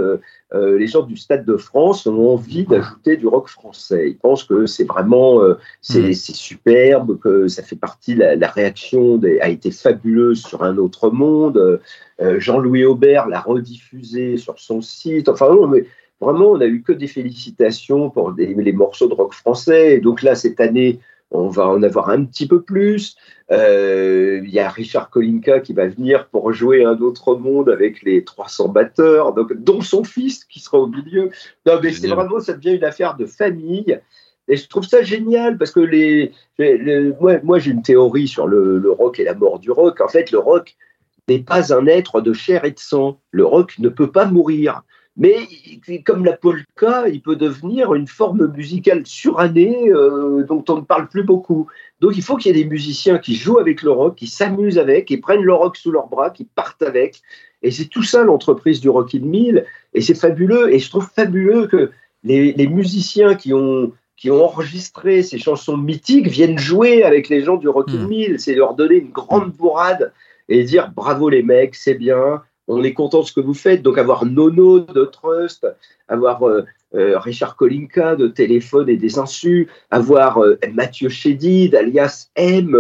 [0.53, 4.10] les gens du stade de France ont envie d'ajouter du rock français.
[4.10, 5.41] Ils pensent que c'est vraiment
[5.82, 6.14] c'est, mm.
[6.14, 11.82] superbe, que ça fait partie la, la réaction a été fabuleuse sur un autre monde.
[12.20, 15.28] Jean-Louis Aubert l'a rediffusé sur son site.
[15.28, 15.86] Enfin, mais
[16.22, 19.95] vraiment, on n'a eu que des félicitations pour les morceaux de rock français.
[19.95, 20.99] Et donc là, cette année,
[21.32, 23.15] on va en avoir un petit peu plus.
[23.51, 28.01] Euh, il y a Richard Kolinka qui va venir pour jouer un autre monde avec
[28.03, 31.30] les 300 batteurs, donc, dont son fils qui sera au milieu.
[31.65, 33.99] Non, mais c'est vraiment, ça devient une affaire de famille.
[34.49, 36.32] Et je trouve ça génial parce que les,
[37.19, 39.99] moi, j'ai une théorie sur le, le, rock et la mort du rock.
[39.99, 40.75] En fait, le rock
[41.28, 43.19] n'est pas un être de chair et de sang.
[43.32, 44.84] Le rock ne peut pas mourir.
[45.18, 45.47] Mais
[46.05, 51.07] comme la polka, il peut devenir une forme musicale surannée euh, dont on ne parle
[51.07, 51.68] plus beaucoup.
[52.01, 54.78] Donc il faut qu'il y ait des musiciens qui jouent avec le rock, qui s'amusent
[54.78, 57.24] avec, qui prennent le rock sous leurs bras, qui partent avec.
[57.63, 59.65] Et c'est tout ça l'entreprise du Rock in Mill.
[59.95, 60.72] Et c'est fabuleux.
[60.72, 61.89] Et je trouve fabuleux que
[62.24, 67.57] les, musiciens qui ont, qui ont enregistré ces chansons mythiques viennent jouer avec les gens
[67.57, 68.07] du Rock in hmm.
[68.07, 68.39] Mill.
[68.39, 70.13] C'est leur donner une grande bourrade
[70.49, 73.82] et dire bravo les mecs, c'est bien on est content de ce que vous faites.
[73.82, 75.68] Donc avoir Nono de Trust,
[76.07, 76.65] avoir euh,
[76.95, 82.76] euh, Richard Kolinka de Téléphone et des Insus, avoir euh, Mathieu Chédid, alias M,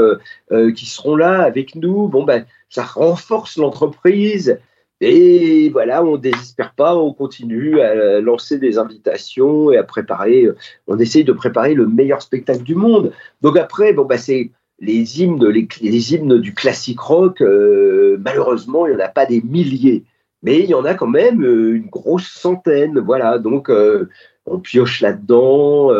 [0.75, 2.07] qui seront là avec nous.
[2.07, 4.59] Bon ben, ça renforce l'entreprise.
[4.99, 10.47] Et voilà, on ne désespère pas, on continue à lancer des invitations et à préparer,
[10.87, 13.13] on essaye de préparer le meilleur spectacle du monde.
[13.43, 14.49] Donc après, bon, bah, c'est
[14.79, 19.41] les hymnes, les, hymnes du classique rock, euh, malheureusement, il n'y en a pas des
[19.41, 20.03] milliers.
[20.43, 22.99] Mais il y en a quand même euh, une grosse centaine.
[22.99, 24.07] Voilà, donc euh,
[24.45, 25.91] on pioche là-dedans.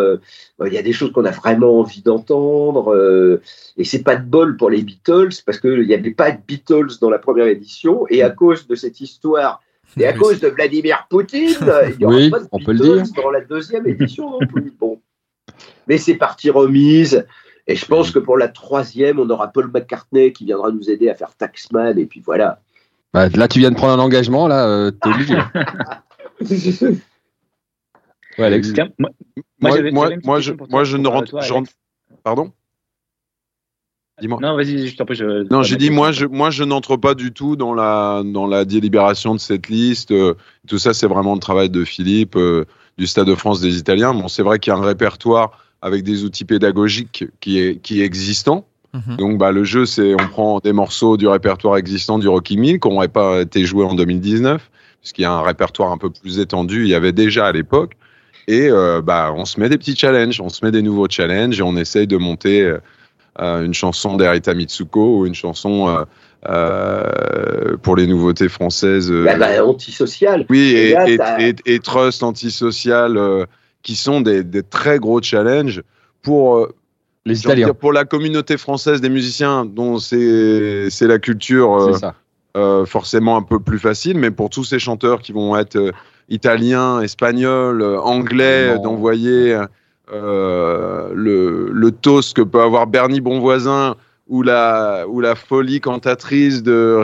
[0.66, 3.42] il y a des choses qu'on a vraiment envie d'entendre.
[3.78, 7.00] et c'est pas de bol pour les Beatles, parce qu'il n'y avait pas de Beatles
[7.02, 8.06] dans la première édition.
[8.10, 9.62] Et à cause de cette histoire
[9.98, 11.58] et à cause de Vladimir Poutine,
[11.90, 14.72] il n'y aura pas de Beatles dans la deuxième édition non plus.
[14.80, 15.02] Bon.
[15.88, 17.26] Mais c'est parti remise.
[17.68, 21.10] Et je pense que pour la troisième, on aura Paul McCartney qui viendra nous aider
[21.10, 22.62] à faire Taxman, et puis voilà.
[23.14, 25.36] Bah, là, tu viens de prendre un engagement, là, euh, t'es obligé.
[28.38, 28.70] ouais, Alex.
[28.98, 29.10] moi,
[29.92, 31.36] moi, moi, je, moi, je ne rentre.
[32.24, 32.54] Pardon?
[34.20, 34.40] Dis-moi.
[34.42, 35.22] Non, vas-y, je t'en prie.
[35.52, 38.66] Non, j'ai dit, moi, je, moi, je n'entre pas du tout dans la, dans la
[38.66, 40.12] délibération de cette liste.
[40.12, 40.36] Euh,
[40.68, 42.66] tout ça, c'est vraiment le travail de Philippe, euh,
[42.98, 44.14] du Stade de France des Italiens.
[44.14, 48.02] Bon, c'est vrai qu'il y a un répertoire avec des outils pédagogiques qui est, qui
[48.02, 48.66] est existant.
[48.94, 49.18] Mhm.
[49.18, 52.80] Donc, bah, le jeu, c'est on prend des morceaux du répertoire existant du Rocky Mill
[52.80, 54.70] qui n'auraient pas été joués en 2019,
[55.02, 56.84] puisqu'il y a un répertoire un peu plus étendu.
[56.84, 57.94] Il y avait déjà à l'époque.
[58.48, 61.60] Et euh, bah, on se met des petits challenges, on se met des nouveaux challenges
[61.60, 62.62] et on essaye de monter
[63.42, 66.06] euh, une chanson d'Erita Mitsuko ou une chanson
[66.48, 69.12] euh, pour les nouveautés françaises.
[69.12, 70.46] Bah, bah, antisocial.
[70.50, 70.96] Oui, et,
[71.40, 73.48] et, et, Trust antisocial
[73.88, 75.82] qui sont des, très gros challenges
[76.22, 76.76] pour euh,
[77.26, 77.74] les Italiens.
[77.74, 81.98] pour la communauté française des musiciens, dont c'est la culture euh,
[82.58, 85.94] euh, forcément un peu plus facile, mais pour tous ces chanteurs qui vont être
[86.28, 89.58] italiens, espagnols, anglais, d'envoyer
[90.12, 93.96] le, le toast que peut avoir Bernie Bonvoisin
[94.28, 97.02] ou la, ou la folie cantatrice de,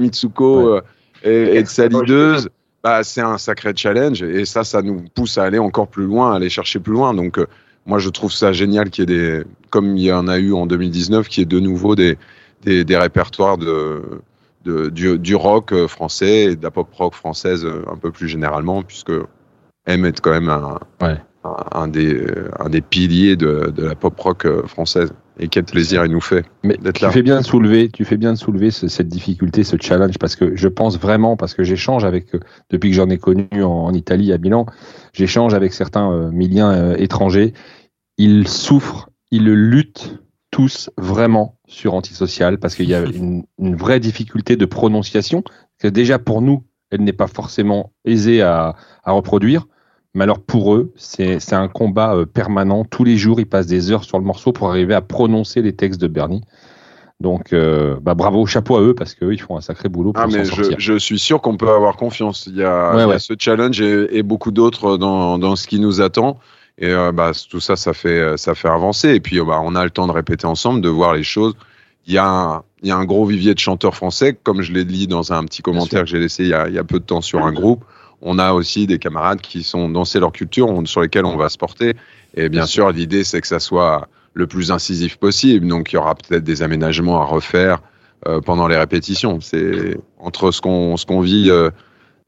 [0.00, 0.80] Mitsuko
[1.22, 2.48] et, et, de sa leaduse
[2.82, 6.32] bah, c'est un sacré challenge et ça, ça nous pousse à aller encore plus loin,
[6.32, 7.12] à aller chercher plus loin.
[7.12, 7.46] Donc, euh,
[7.86, 10.52] moi, je trouve ça génial qu'il y ait des, comme il y en a eu
[10.52, 12.16] en 2019, qu'il y ait de nouveau des,
[12.62, 14.02] des, des répertoires de,
[14.64, 18.10] de du, du, rock euh, français et de la pop rock française euh, un peu
[18.10, 19.12] plus généralement, puisque
[19.86, 20.78] M est quand même un,
[21.72, 22.24] un des,
[22.58, 25.12] un des piliers de, de la pop rock française.
[25.42, 27.08] Et quel plaisir il nous fait d'être là.
[27.08, 30.36] Tu fais bien de soulever, tu fais bien de soulever cette difficulté, ce challenge, parce
[30.36, 32.26] que je pense vraiment, parce que j'échange avec,
[32.68, 34.66] depuis que j'en ai connu en, Italie, à Milan,
[35.14, 37.54] j'échange avec certains euh, miliens étrangers.
[38.18, 40.18] Ils souffrent, ils luttent
[40.50, 45.42] tous vraiment sur antisocial parce qu'il y a une, une, vraie difficulté de prononciation
[45.78, 48.74] que déjà pour nous, elle n'est pas forcément aisée à,
[49.04, 49.66] à reproduire.
[50.14, 52.84] Mais alors pour eux, c'est un combat euh, permanent.
[52.84, 55.72] Tous les jours, ils passent des heures sur le morceau pour arriver à prononcer les
[55.72, 56.42] textes de Bernie.
[57.20, 60.22] Donc, euh, bah, bravo, chapeau à eux parce qu'eux, ils font un sacré boulot pour
[60.22, 62.46] ah, mais je, je, suis sûr qu'on peut avoir confiance.
[62.46, 65.68] Il y a, il y a ce challenge et, et beaucoup d'autres dans, dans, ce
[65.68, 66.38] qui nous attend.
[66.78, 69.10] Et euh, bah, tout ça, ça fait, ça fait avancer.
[69.10, 71.54] Et puis, bah, on a le temps de répéter ensemble, de voir les choses.
[72.06, 74.72] Il y a un, il y a un gros vivier de chanteurs français, comme je
[74.72, 76.84] l'ai dit dans un petit commentaire que j'ai laissé il y, a, il y, a,
[76.84, 77.84] peu de temps sur un groupe.
[78.22, 81.58] On a aussi des camarades qui sont dans leur culture, sur lesquels on va se
[81.58, 81.94] porter.
[82.34, 85.66] Et bien, sûr, l'idée, c'est que ça soit le plus incisif possible.
[85.66, 87.80] Donc, il y aura peut-être des aménagements à refaire
[88.28, 89.40] euh, pendant les répétitions.
[89.40, 91.70] C'est entre ce qu'on ce qu'on vit euh,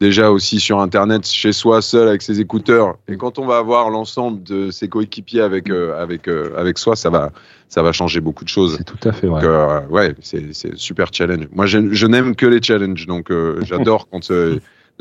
[0.00, 3.90] déjà aussi sur Internet, chez soi, seul avec ses écouteurs, et quand on va avoir
[3.90, 7.30] l'ensemble de ses coéquipiers avec euh, avec avec soi, ça va
[7.68, 8.76] ça va changer beaucoup de choses.
[8.78, 9.42] C'est tout à fait vrai.
[9.42, 11.46] Donc, ouais, c'est super challenge.
[11.52, 13.30] Moi, je, je n'aime que les challenges, donc
[13.62, 14.32] j'adore quand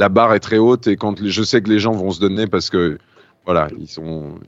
[0.02, 2.48] la barre est très haute et quand je sais que les gens vont se donner
[2.48, 2.98] parce que
[3.46, 4.40] voilà, ils sont,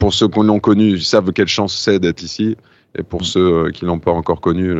[0.00, 2.56] pour ceux qui l'ont connu, ils savent quelle chance c'est d'être ici
[2.98, 4.74] et pour ceux euh, qui l'ont pas encore connu,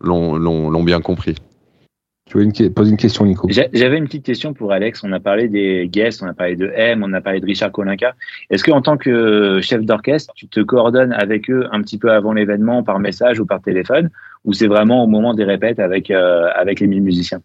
[0.00, 1.36] l'ont bien compris.
[2.26, 5.02] Tu veux une, poser une question, Nico J'avais une petite question pour Alex.
[5.02, 7.72] On a parlé des guests, on a parlé de M, on a parlé de Richard
[7.72, 8.14] Kolinka.
[8.50, 12.12] Est-ce que en tant que chef d'orchestre, tu te coordonnes avec eux un petit peu
[12.12, 14.10] avant l'événement par message ou par téléphone,
[14.44, 17.40] ou c'est vraiment au moment des répètes avec euh, avec les mille musiciens?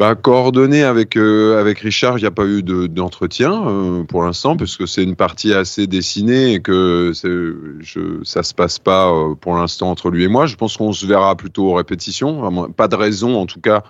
[0.00, 4.56] Bah, coordonné avec euh, avec Richard, il n'y a pas eu d'entretien euh, pour l'instant,
[4.56, 9.54] puisque c'est une partie assez dessinée et que je, ça se passe pas euh, pour
[9.54, 10.46] l'instant entre lui et moi.
[10.46, 12.72] Je pense qu'on se verra plutôt aux répétitions.
[12.72, 13.84] Pas de raison, en tout cas,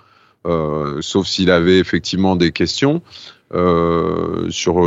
[1.01, 3.01] sauf s'il avait effectivement des questions
[3.51, 4.83] sur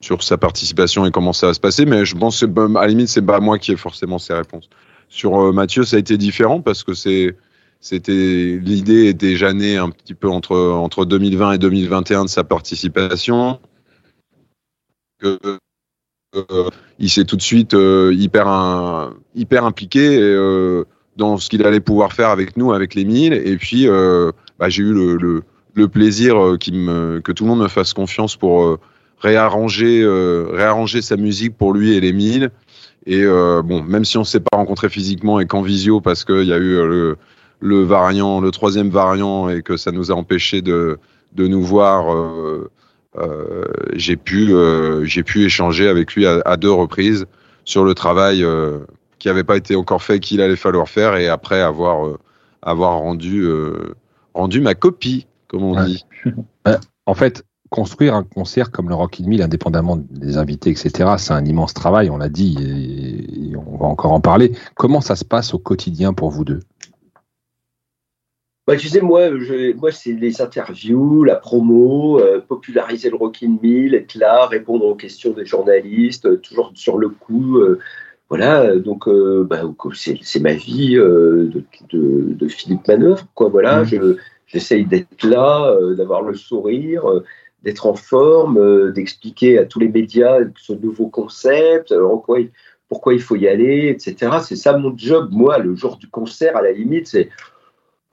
[0.00, 1.84] sur sa participation et comment ça va se passer.
[1.84, 4.68] Mais je pense que à la limite, c'est pas moi qui ai forcément ces réponses.
[5.08, 7.34] Sur Mathieu, ça a été différent parce que c'est
[7.82, 12.44] c'était l'idée est déjà née un petit peu entre entre 2020 et 2021 de sa
[12.44, 13.58] participation.
[15.24, 16.70] Euh,
[17.00, 20.84] il s'est tout de suite euh, hyper hyper impliqué euh,
[21.16, 23.34] dans ce qu'il allait pouvoir faire avec nous, avec les milles.
[23.34, 25.42] Et puis bah, j'ai eu le,
[25.74, 28.78] le, plaisir que tout le monde me fasse confiance pour
[29.18, 30.06] réarranger
[30.52, 32.50] réarranger sa musique pour lui et les milles.
[33.06, 36.52] Et bon, même si on s'est pas rencontré physiquement et qu'en visio parce qu'il y
[36.52, 37.16] a eu le
[37.62, 40.98] le variant, le troisième variant, et que ça nous a empêché de,
[41.32, 42.70] de nous voir, euh,
[43.18, 47.26] euh, j'ai pu, euh, j'ai pu échanger avec lui à, deux reprises
[47.64, 48.44] sur le travail
[49.18, 52.18] qui n'avait pas été encore fait, qu'il allait falloir faire, et après avoir,
[52.62, 53.48] avoir rendu,
[54.34, 56.04] rendu ma copie, comme on dit.
[57.06, 61.32] en fait, construire un concert comme le Rock in Mill, indépendamment des invités, etc., c'est
[61.32, 64.52] un immense travail, on l'a dit, et, on va encore en parler.
[64.74, 66.60] Comment ça se passe au quotidien pour vous deux?
[68.72, 69.28] Bah, tu sais, moi,
[69.76, 74.94] moi c'est les interviews, la promo, euh, populariser le Rockin' Mill, être là, répondre aux
[74.94, 77.58] questions des journalistes, euh, toujours sur le coup.
[77.58, 77.78] Euh,
[78.30, 79.10] voilà, donc
[79.46, 79.60] bah,
[79.92, 83.50] c'est ma vie de, de, de, Philippe Manœuvre, quoi.
[83.50, 84.16] Voilà, mmh.
[84.46, 87.04] j'essaye d'être là, d'avoir le sourire,
[87.62, 92.38] d'être en forme, d'expliquer à tous les médias ce nouveau concept, en quoi
[92.88, 94.32] pourquoi il faut y aller, etc.
[94.42, 97.30] C'est ça mon job, moi, le jour du concert, à la limite, c'est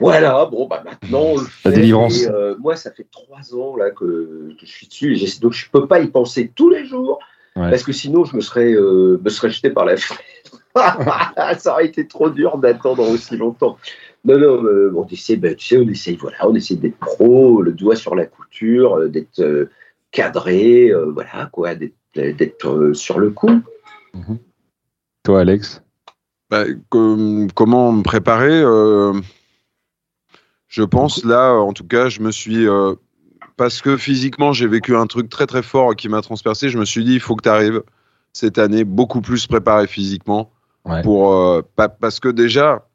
[0.00, 1.68] voilà, bon, bah maintenant, on le fait.
[1.68, 2.26] La délivrance.
[2.26, 5.14] Euh, moi, ça fait trois ans là, que, je suis dessus.
[5.40, 7.20] Donc, je ne peux pas y penser tous les jours.
[7.54, 11.60] Parce que sinon, je me serais, euh, me serais jeté par la fenêtre.
[11.60, 13.76] ça aurait été trop dur d'attendre aussi longtemps.
[14.24, 17.60] Non, non, euh, on essaie, ben, tu sais, on essaie, voilà, on essaie d'être pro,
[17.60, 19.68] le doigt sur la couture, d'être
[20.10, 23.60] cadré, voilà, quoi, d'être sur le coup.
[24.14, 24.38] Mhm.
[25.24, 25.82] Toi, Alex?
[26.48, 28.62] Bah, Comment me préparer
[30.70, 32.94] je pense là, en tout cas, je me suis euh,
[33.56, 36.70] parce que physiquement j'ai vécu un truc très très fort qui m'a transpercé.
[36.70, 37.82] Je me suis dit il faut que tu arrives
[38.32, 40.52] cette année beaucoup plus préparé physiquement
[41.02, 42.86] pour euh, parce que déjà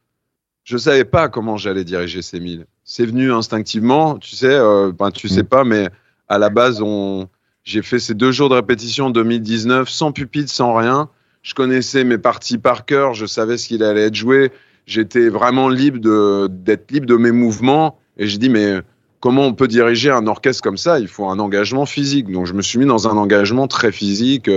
[0.64, 2.66] je savais pas comment j'allais diriger ces milles.
[2.86, 5.48] C'est venu instinctivement, tu sais, euh, ben, tu sais mm.
[5.48, 5.90] pas, mais
[6.30, 7.28] à la base on
[7.66, 11.10] j'ai fait ces deux jours de répétition en 2019 sans pupitre, sans rien.
[11.42, 14.52] Je connaissais mes parties par cœur, je savais ce qu'il allait être joué
[14.86, 18.80] j'étais vraiment libre de d'être libre de mes mouvements et je dis mais
[19.20, 21.00] comment on peut diriger un orchestre comme ça?
[21.00, 22.32] Il faut un engagement physique.
[22.32, 24.50] Donc je me suis mis dans un engagement très physique.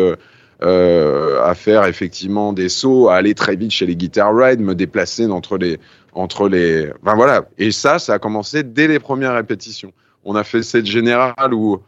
[0.61, 4.75] Euh, à faire effectivement des sauts, à aller très vite chez les guitar rides, me
[4.75, 5.79] déplacer entre les,
[6.15, 7.45] entre les, enfin voilà.
[7.59, 9.93] Et ça, ça a commencé dès les premières répétitions.
[10.25, 11.81] On a fait cette générale où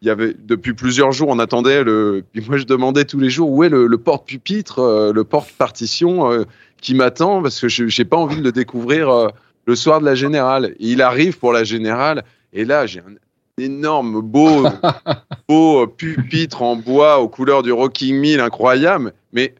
[0.00, 2.24] il y avait depuis plusieurs jours, on attendait le.
[2.32, 6.44] Puis moi, je demandais tous les jours où est le, porte-pupitre, euh, le porte-partition euh,
[6.80, 9.30] qui m'attend parce que je n'ai pas envie de le découvrir
[9.66, 10.74] le soir de la générale.
[10.78, 13.14] Et il arrive pour la générale et là, j'ai un
[13.62, 14.66] énorme beau,
[15.48, 19.12] beau pupitre en bois aux couleurs du Rocking Mill incroyable.
[19.32, 19.54] Mais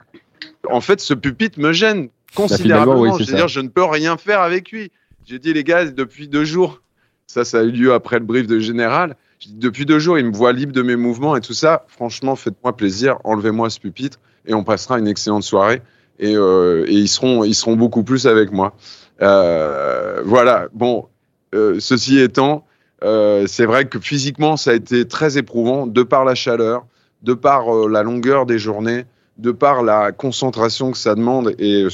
[0.71, 3.19] en fait, ce pupitre me gêne considérablement.
[3.19, 4.91] C'est-à-dire, je ne peux rien faire avec lui.
[5.27, 6.81] J'ai dit, les gars, depuis deux jours,
[7.27, 9.17] ça, ça a eu lieu après le brief de général.
[9.49, 11.85] depuis deux jours, il me voit libre de mes mouvements et tout ça.
[11.89, 15.83] Franchement, faites-moi plaisir, enlevez-moi ce pupitre et on passera une excellente soirée.
[16.19, 18.75] Et, euh, et ils, seront, ils seront beaucoup plus avec moi.
[19.23, 20.69] Euh, voilà.
[20.73, 21.07] Bon,
[21.55, 22.64] euh, ceci étant,
[23.05, 26.87] euh, c'est vrai que physiquement, ça a été très éprouvant, de par la chaleur,
[27.23, 29.05] de par euh, la longueur des journées,
[29.39, 31.87] de par la concentration que ça demande et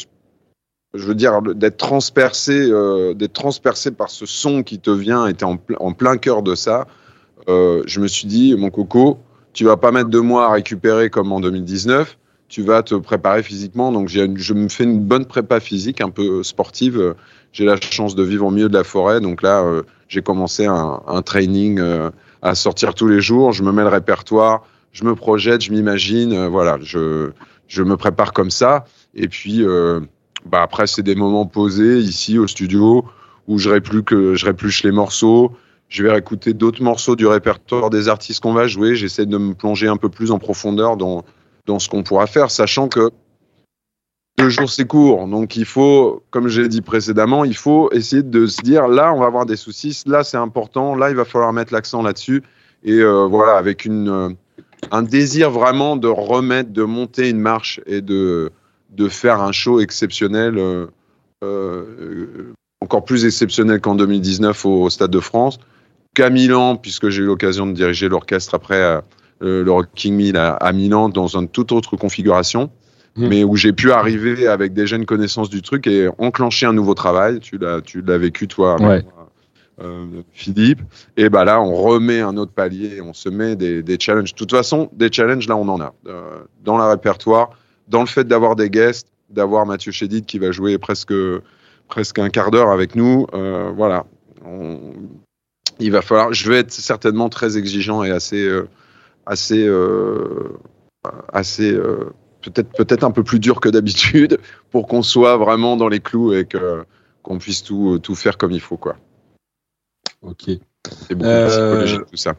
[0.94, 5.34] je veux dire d'être transpercé, euh, d'être transpercé par ce son qui te vient, et
[5.42, 6.86] en, en plein cœur de ça.
[7.48, 9.18] je me suis dit, mon coco,
[9.52, 12.16] tu vas pas mettre deux mois à récupérer comme en 2019
[12.52, 13.92] tu vas te préparer physiquement.
[13.92, 17.14] Donc, je me fais une bonne prépa physique, un peu sportive.
[17.54, 19.22] J'ai la chance de vivre au milieu de la forêt.
[19.22, 19.64] Donc là,
[20.12, 22.10] j'ai commencé un, training euh,
[22.42, 23.52] à sortir tous les jours.
[23.52, 26.34] Je me mets le répertoire, je me projette, je m'imagine.
[26.34, 27.30] Euh, voilà, je,
[27.78, 28.84] me prépare comme ça.
[29.14, 30.00] Et puis, euh,
[30.44, 33.06] bah après, c'est des moments posés ici au studio
[33.48, 33.70] où je
[34.02, 35.52] que je répluche les morceaux.
[35.88, 38.94] Je vais écouter d'autres morceaux du répertoire des artistes qu'on va jouer.
[38.96, 41.24] J'essaie de me plonger un peu plus en profondeur dans,
[41.66, 43.10] dans ce qu'on pourra faire, sachant que
[44.38, 48.46] deux jours c'est court, donc il faut, comme j'ai dit précédemment, il faut essayer de
[48.46, 51.52] se dire là on va avoir des soucis, là c'est important, là il va falloir
[51.52, 52.42] mettre l'accent là-dessus.
[52.84, 54.30] Et euh, voilà avec euh,
[54.90, 58.50] un désir vraiment de remettre, de monter une marche et de
[58.90, 60.56] de faire un show exceptionnel,
[61.42, 65.60] euh, encore plus exceptionnel qu'en 2019 au, Stade de France,
[66.14, 69.00] qu'à Milan puisque j'ai eu l'occasion de diriger l'orchestre après
[69.42, 72.70] le Rocking Mill à Milan dans une toute autre configuration.
[73.14, 73.26] Mmh.
[73.26, 76.94] mais où j'ai pu arriver avec des jeunes connaissances du truc et enclencher un nouveau
[76.94, 77.40] travail.
[77.40, 78.78] Tu l'as, tu l'as vécu toi,
[79.80, 80.80] euh, Philippe.
[81.16, 84.32] Et bah là, on remet un autre palier, on se met des, des challenges.
[84.32, 87.50] De toute façon, des challenges là, on en a euh, dans le répertoire,
[87.88, 91.14] dans le fait d'avoir des guests, d'avoir Mathieu Chédid qui va jouer presque
[91.88, 93.26] presque un quart d'heure avec nous.
[93.34, 94.06] Euh, voilà,
[95.80, 96.32] il va falloir.
[96.32, 98.48] Je vais être certainement très exigeant et assez
[99.26, 99.68] assez
[101.32, 101.72] assez
[102.42, 104.38] peut-être peut-être un peu plus dur que d'habitude
[104.70, 106.84] pour qu'on soit vraiment dans les clous et que
[107.22, 108.96] qu'on puisse tout, tout faire comme il faut quoi.
[110.22, 110.50] Ok.
[111.08, 112.34] C'est beaucoup euh, psychologique tout ça.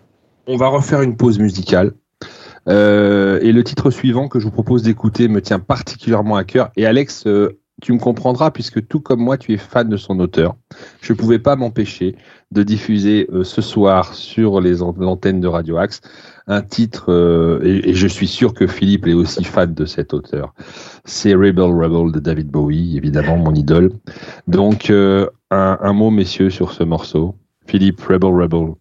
[0.48, 1.94] On va refaire une pause musicale.
[2.70, 6.72] Euh, et le titre suivant que je vous propose d'écouter me tient particulièrement à cœur.
[6.78, 10.20] Et Alex, euh, tu me comprendras puisque tout comme moi, tu es fan de son
[10.20, 10.56] auteur.
[11.02, 12.16] Je ne pouvais pas m'empêcher
[12.52, 16.02] de diffuser ce soir sur les antennes de Radio Axe
[16.48, 20.54] un titre, euh, et, je suis sûr que Philippe est aussi fan de cet auteur.
[21.06, 23.92] C'est Rebel Rebel de David Bowie, évidemment mon idole.
[24.48, 27.36] Donc euh, un, mot, messieurs, sur ce morceau.
[27.66, 28.74] Philippe, Rebel Rebel.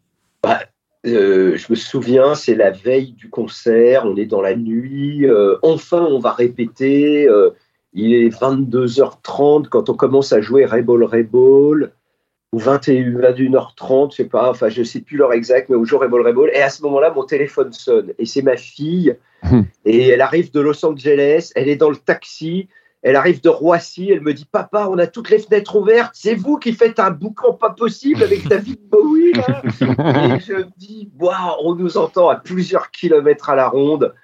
[0.43, 0.61] Bah,
[1.07, 5.27] euh, je me souviens, c'est la veille du concert, on est dans la nuit,
[5.63, 7.29] enfin on va répéter,
[7.93, 11.93] il est 22h30 quand on commence à jouer Rebel Rebel
[12.53, 16.21] ou 21h30, je sais pas, enfin je sais plus l'heure exacte, mais au jour Rebel
[16.21, 16.51] Rebel.
[16.55, 19.17] Et à ce moment-là, mon téléphone sonne et c'est ma fille.
[19.43, 19.63] Hmm.
[19.85, 22.69] Et elle arrive de Los Angeles, elle est dans le taxi,
[23.03, 26.35] elle arrive de Roissy, elle me dit Papa, on a toutes les fenêtres ouvertes, c'est
[26.35, 29.33] vous qui faites un boucan pas possible avec David Bowie.
[29.33, 34.15] Là et je me dis Waouh, on nous entend à plusieurs kilomètres à la ronde.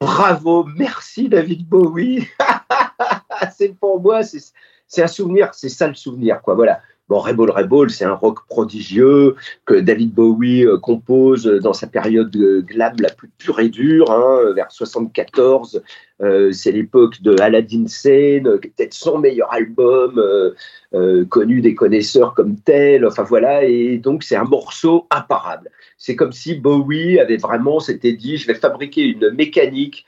[0.00, 2.28] Bravo, merci David Bowie.
[3.56, 6.54] c'est pour moi, c'est un souvenir, c'est ça le souvenir, quoi.
[6.54, 6.80] Voilà.
[7.10, 9.34] Bon, Rebel Rebel, c'est un rock prodigieux
[9.66, 14.12] que David Bowie euh, compose dans sa période euh, glam la plus pure et dure,
[14.12, 15.82] hein, vers 74.
[16.22, 20.22] Euh, c'est l'époque de Aladdin Sane, peut-être son meilleur album,
[21.28, 23.04] connu des connaisseurs comme tel.
[23.04, 25.68] Enfin voilà, et donc c'est un morceau imparable.
[25.98, 30.06] C'est comme si Bowie avait vraiment s'était dit, je vais fabriquer une mécanique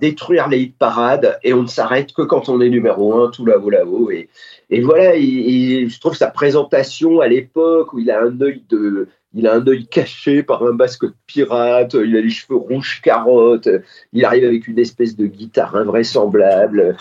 [0.00, 3.44] détruire les hit parades et on ne s'arrête que quand on est numéro un, tout
[3.44, 4.10] là-haut, là-haut.
[4.10, 4.28] Et,
[4.70, 9.46] et voilà, je trouve sa présentation à l'époque où il a un œil de il
[9.46, 13.68] a un œil caché par un basque de pirate, il a les cheveux rouges carottes,
[14.12, 16.96] il arrive avec une espèce de guitare invraisemblable.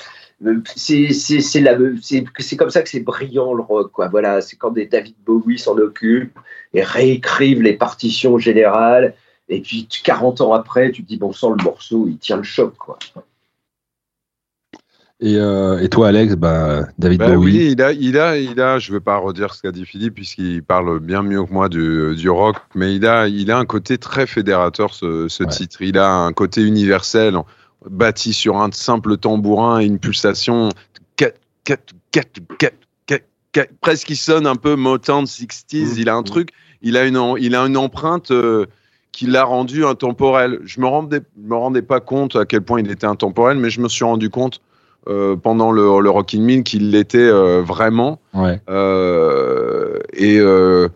[0.76, 3.92] C'est c'est comme ça que c'est brillant le rock.
[3.92, 4.08] Quoi.
[4.08, 6.39] Voilà, c'est quand des David Bowie s'en occupent
[6.74, 9.14] et réécrivent les partitions générales.
[9.52, 12.43] Et puis 40 ans après, tu te dis, bon sang, le morceau, il tient le
[12.43, 12.74] choc.
[12.78, 12.97] Quoi.
[15.20, 17.58] Et, euh, et, toi, Alex, bah, David bah Bowie.
[17.58, 18.80] Oui, il a, il a, il a.
[18.80, 21.68] Je ne vais pas redire ce qu'a dit Philippe puisqu'il parle bien mieux que moi
[21.68, 25.82] du, du, rock, mais il a, il a un côté très fédérateur ce, ce titre.
[25.82, 27.38] Il a un côté universel,
[27.88, 30.70] bâti sur un simple tambourin et une pulsation
[33.82, 35.95] presque qui sonne un peu Motown 60s.
[35.97, 36.26] Il a un mmh.
[36.26, 36.49] truc,
[36.82, 38.32] il a une, il a une empreinte.
[38.32, 38.66] Euh,
[39.12, 40.59] qui l'a rendu intemporel.
[40.64, 43.82] Je me rendais, me rendais pas compte à quel point il était intemporel, mais je
[43.82, 44.62] me suis rendu compte
[45.09, 48.20] euh, pendant le, le Rockin' Mill qu'il l'était euh, vraiment.
[48.34, 48.62] Ouais.
[48.70, 50.89] Euh, et euh,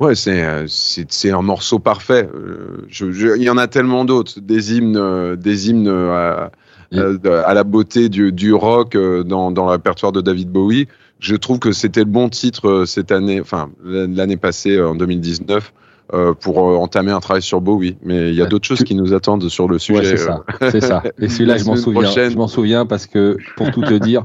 [0.00, 2.28] ouais, c'est c'est un morceau parfait.
[2.34, 6.50] Euh, je, je, il y en a tellement d'autres, des hymnes, des hymnes à,
[6.92, 10.88] à, la beauté du, du rock dans, dans le répertoire de David Bowie.
[11.20, 15.72] Je trouve que c'était le bon titre cette année, enfin l'année passée en 2019.
[16.14, 17.98] Euh, pour euh, entamer un travail sur Bowie.
[18.02, 19.98] Mais il y a d'autres choses qui nous attendent sur le sujet.
[19.98, 20.42] Ouais, c'est ça.
[20.70, 21.02] c'est ça.
[21.18, 22.10] Et celui-là, je m'en souviens.
[22.10, 24.24] Je m'en souviens parce que, pour tout te dire,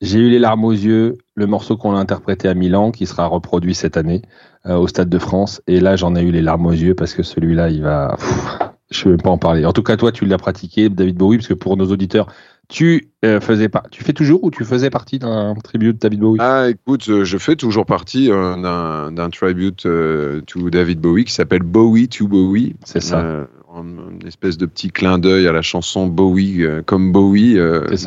[0.00, 3.26] j'ai eu les larmes aux yeux, le morceau qu'on a interprété à Milan, qui sera
[3.26, 4.22] reproduit cette année
[4.66, 5.62] euh, au Stade de France.
[5.68, 8.16] Et là, j'en ai eu les larmes aux yeux parce que celui-là, il va.
[8.18, 8.58] Pff,
[8.90, 9.64] je ne vais même pas en parler.
[9.66, 12.26] En tout cas, toi, tu l'as pratiqué, David Bowie, parce que pour nos auditeurs,
[12.68, 16.38] tu euh, faisais pas, tu fais toujours ou tu faisais partie d'un tribute David Bowie?
[16.40, 21.32] Ah, écoute, euh, je fais toujours partie euh, d'un tribute euh, to David Bowie qui
[21.32, 22.74] s'appelle Bowie to Bowie.
[22.84, 23.46] C'est ça.
[23.74, 27.58] une espèce de petit clin d'œil à la chanson Bowie comme Bowie,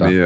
[0.02, 0.20] mais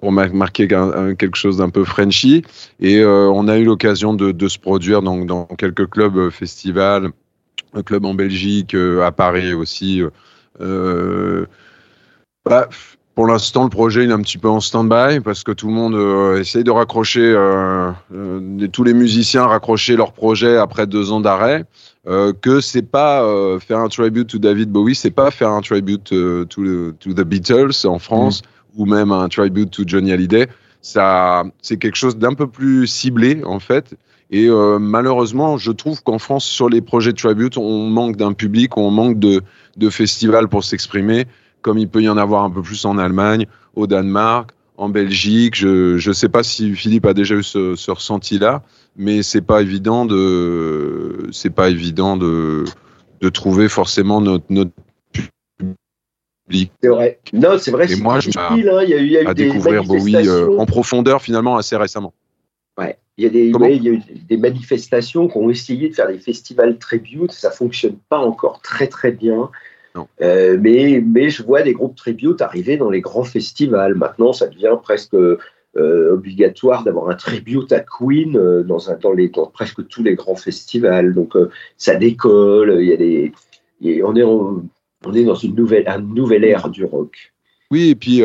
[0.00, 2.42] pour marquer quelque chose d'un peu Frenchy.
[2.80, 7.10] Et on a eu l'occasion de, de, se produire dans quelques clubs festivals,
[7.74, 10.02] un club en Belgique, à Paris aussi.
[12.44, 12.68] Bah,
[13.18, 15.72] pour l'instant, le projet il est un petit peu en stand-by parce que tout le
[15.72, 21.10] monde euh, essaye de raccrocher, euh, euh, tous les musiciens raccrocher leur projet après deux
[21.10, 21.64] ans d'arrêt.
[22.06, 23.26] Euh, que c'est pas
[23.58, 27.88] faire un tribute to David Bowie, c'est pas faire un tribute to, to, the Beatles
[27.88, 28.80] en France mmh.
[28.80, 30.46] ou même un tribute to Johnny Hallyday.
[30.80, 33.96] Ça, c'est quelque chose d'un peu plus ciblé en fait.
[34.30, 34.48] Et
[34.78, 38.92] malheureusement, je trouve qu'en France, sur les projets de tribute, on manque d'un public, on
[38.92, 39.42] manque de,
[39.76, 41.26] de festivals pour s'exprimer
[41.68, 45.54] comme il peut y en avoir un peu plus en Allemagne, au Danemark, en Belgique.
[45.54, 48.62] Je ne sais pas si Philippe a déjà eu ce, ce ressenti-là,
[48.96, 52.64] mais c'est pas évident de c'est pas évident de,
[53.20, 54.70] de trouver forcément notre, notre
[56.46, 56.72] public.
[56.82, 57.20] C'est vrai.
[57.34, 57.92] Non, c'est vrai.
[57.92, 58.56] Et moi, je hein.
[58.56, 61.20] il y a eu, il y a eu à des découvrir Bowie euh, en profondeur
[61.20, 62.14] finalement assez récemment.
[62.78, 62.96] Ouais.
[63.18, 65.94] Il y, a des, ouais, il y a eu des manifestations qui ont essayé de
[65.94, 67.32] faire des festivals tribute.
[67.32, 69.50] Ça fonctionne pas encore très très bien.
[70.20, 73.94] Euh, mais, mais je vois des groupes tribute arriver dans les grands festivals.
[73.94, 79.12] Maintenant, ça devient presque euh, obligatoire d'avoir un tribute à Queen euh, dans, un, dans,
[79.12, 81.14] les, dans presque tous les grands festivals.
[81.14, 81.34] Donc,
[81.76, 82.78] ça décolle.
[82.80, 83.32] Il y a des,
[83.80, 84.62] y a, on, est en,
[85.04, 87.32] on est dans une nouvelle, une nouvelle ère du rock.
[87.70, 88.22] Oui, et puis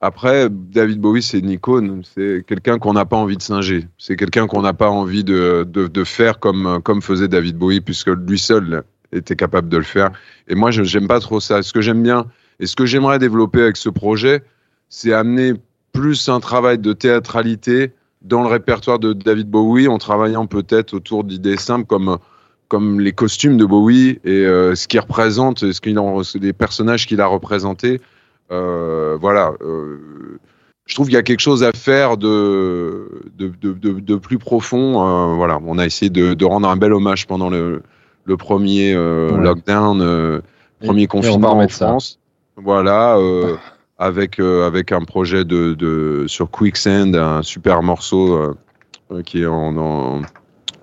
[0.00, 2.02] après, David Bowie, c'est une icône.
[2.14, 3.86] C'est quelqu'un qu'on n'a pas envie de singer.
[3.98, 7.80] C'est quelqu'un qu'on n'a pas envie de, de, de, faire comme, comme faisait David Bowie,
[7.80, 8.84] puisque lui seul
[9.14, 10.10] était capable de le faire.
[10.48, 11.62] Et moi, je n'aime pas trop ça.
[11.62, 12.26] Ce que j'aime bien
[12.60, 14.42] et ce que j'aimerais développer avec ce projet,
[14.88, 15.54] c'est amener
[15.92, 17.92] plus un travail de théâtralité
[18.22, 22.18] dans le répertoire de David Bowie, en travaillant peut-être autour d'idées simples comme
[22.68, 25.98] comme les costumes de Bowie et euh, ce qu'il représente, ce qu'il
[26.40, 28.00] les personnages qu'il a représentés.
[28.50, 29.52] Euh, voilà.
[29.60, 30.40] Euh,
[30.86, 35.36] je trouve qu'il y a quelque chose à faire de, de, de, de, plus profond.
[35.36, 37.82] Voilà, on a essayé de, rendre un bel hommage pendant le,
[38.24, 39.42] le premier euh, ouais.
[39.42, 40.40] lockdown, euh,
[40.82, 42.18] premier confinement en France.
[42.56, 42.62] Ça.
[42.62, 43.56] Voilà, euh,
[43.98, 48.54] avec avec un projet de, de sur Quicksand, un super morceau
[49.24, 50.22] qui est en, en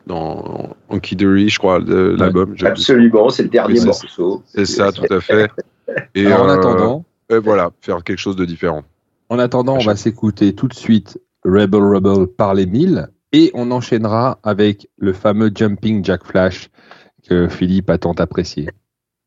[0.08, 2.52] dans je crois, l'album.
[2.52, 4.44] Ouais, absolument, c'est le dernier morceau.
[4.46, 5.50] C'est ça, tout à fait.
[6.16, 8.84] Et Alors, en euh, attendant, et voilà, faire quelque chose de différent.
[9.30, 13.72] En attendant, on va s'écouter tout de suite Rebel Rebel par les mille et on
[13.72, 16.70] enchaînera avec le fameux Jumping Jack Flash
[17.32, 18.68] que Philippe a tant apprécié.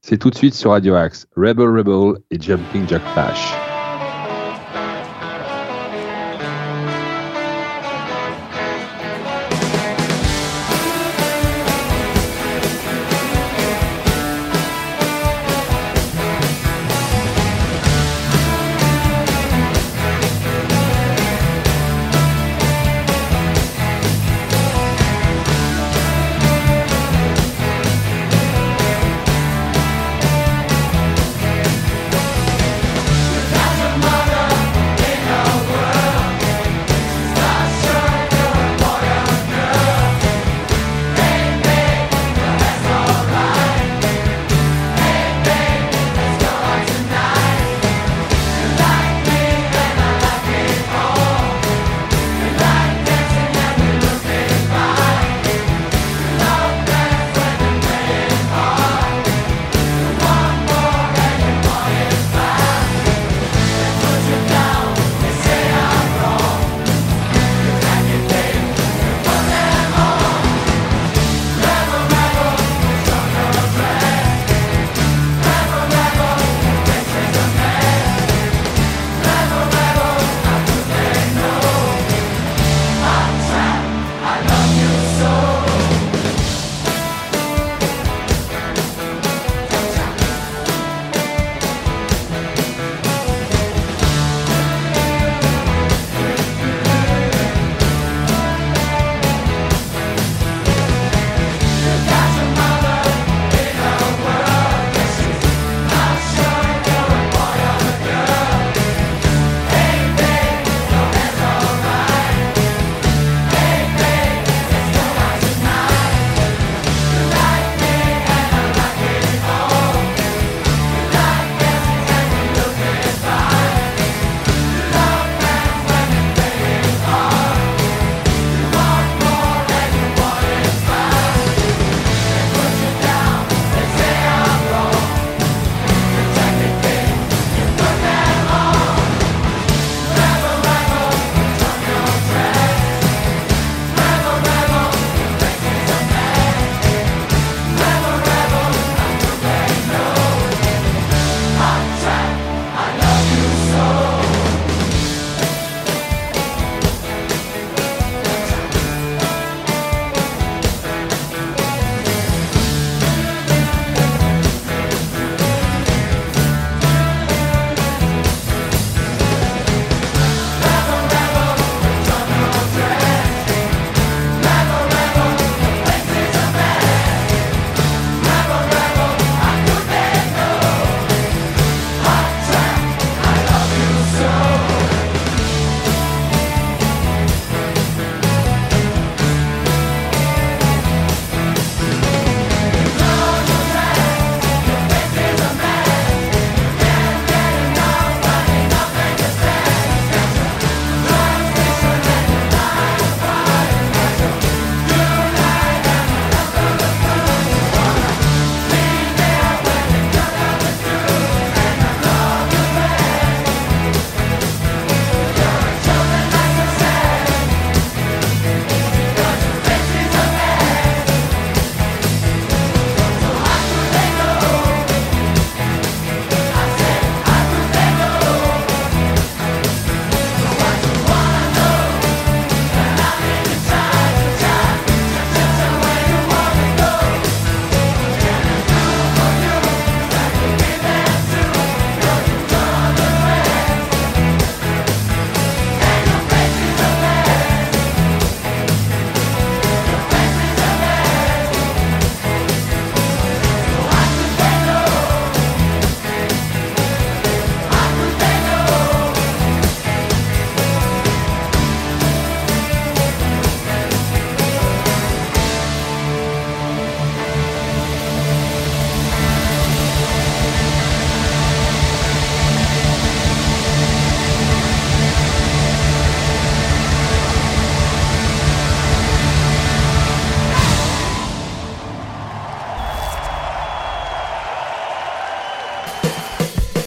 [0.02, 3.73] C'est tout de suite sur Radio Axe, Rebel Rebel et Jumping Jack Flash.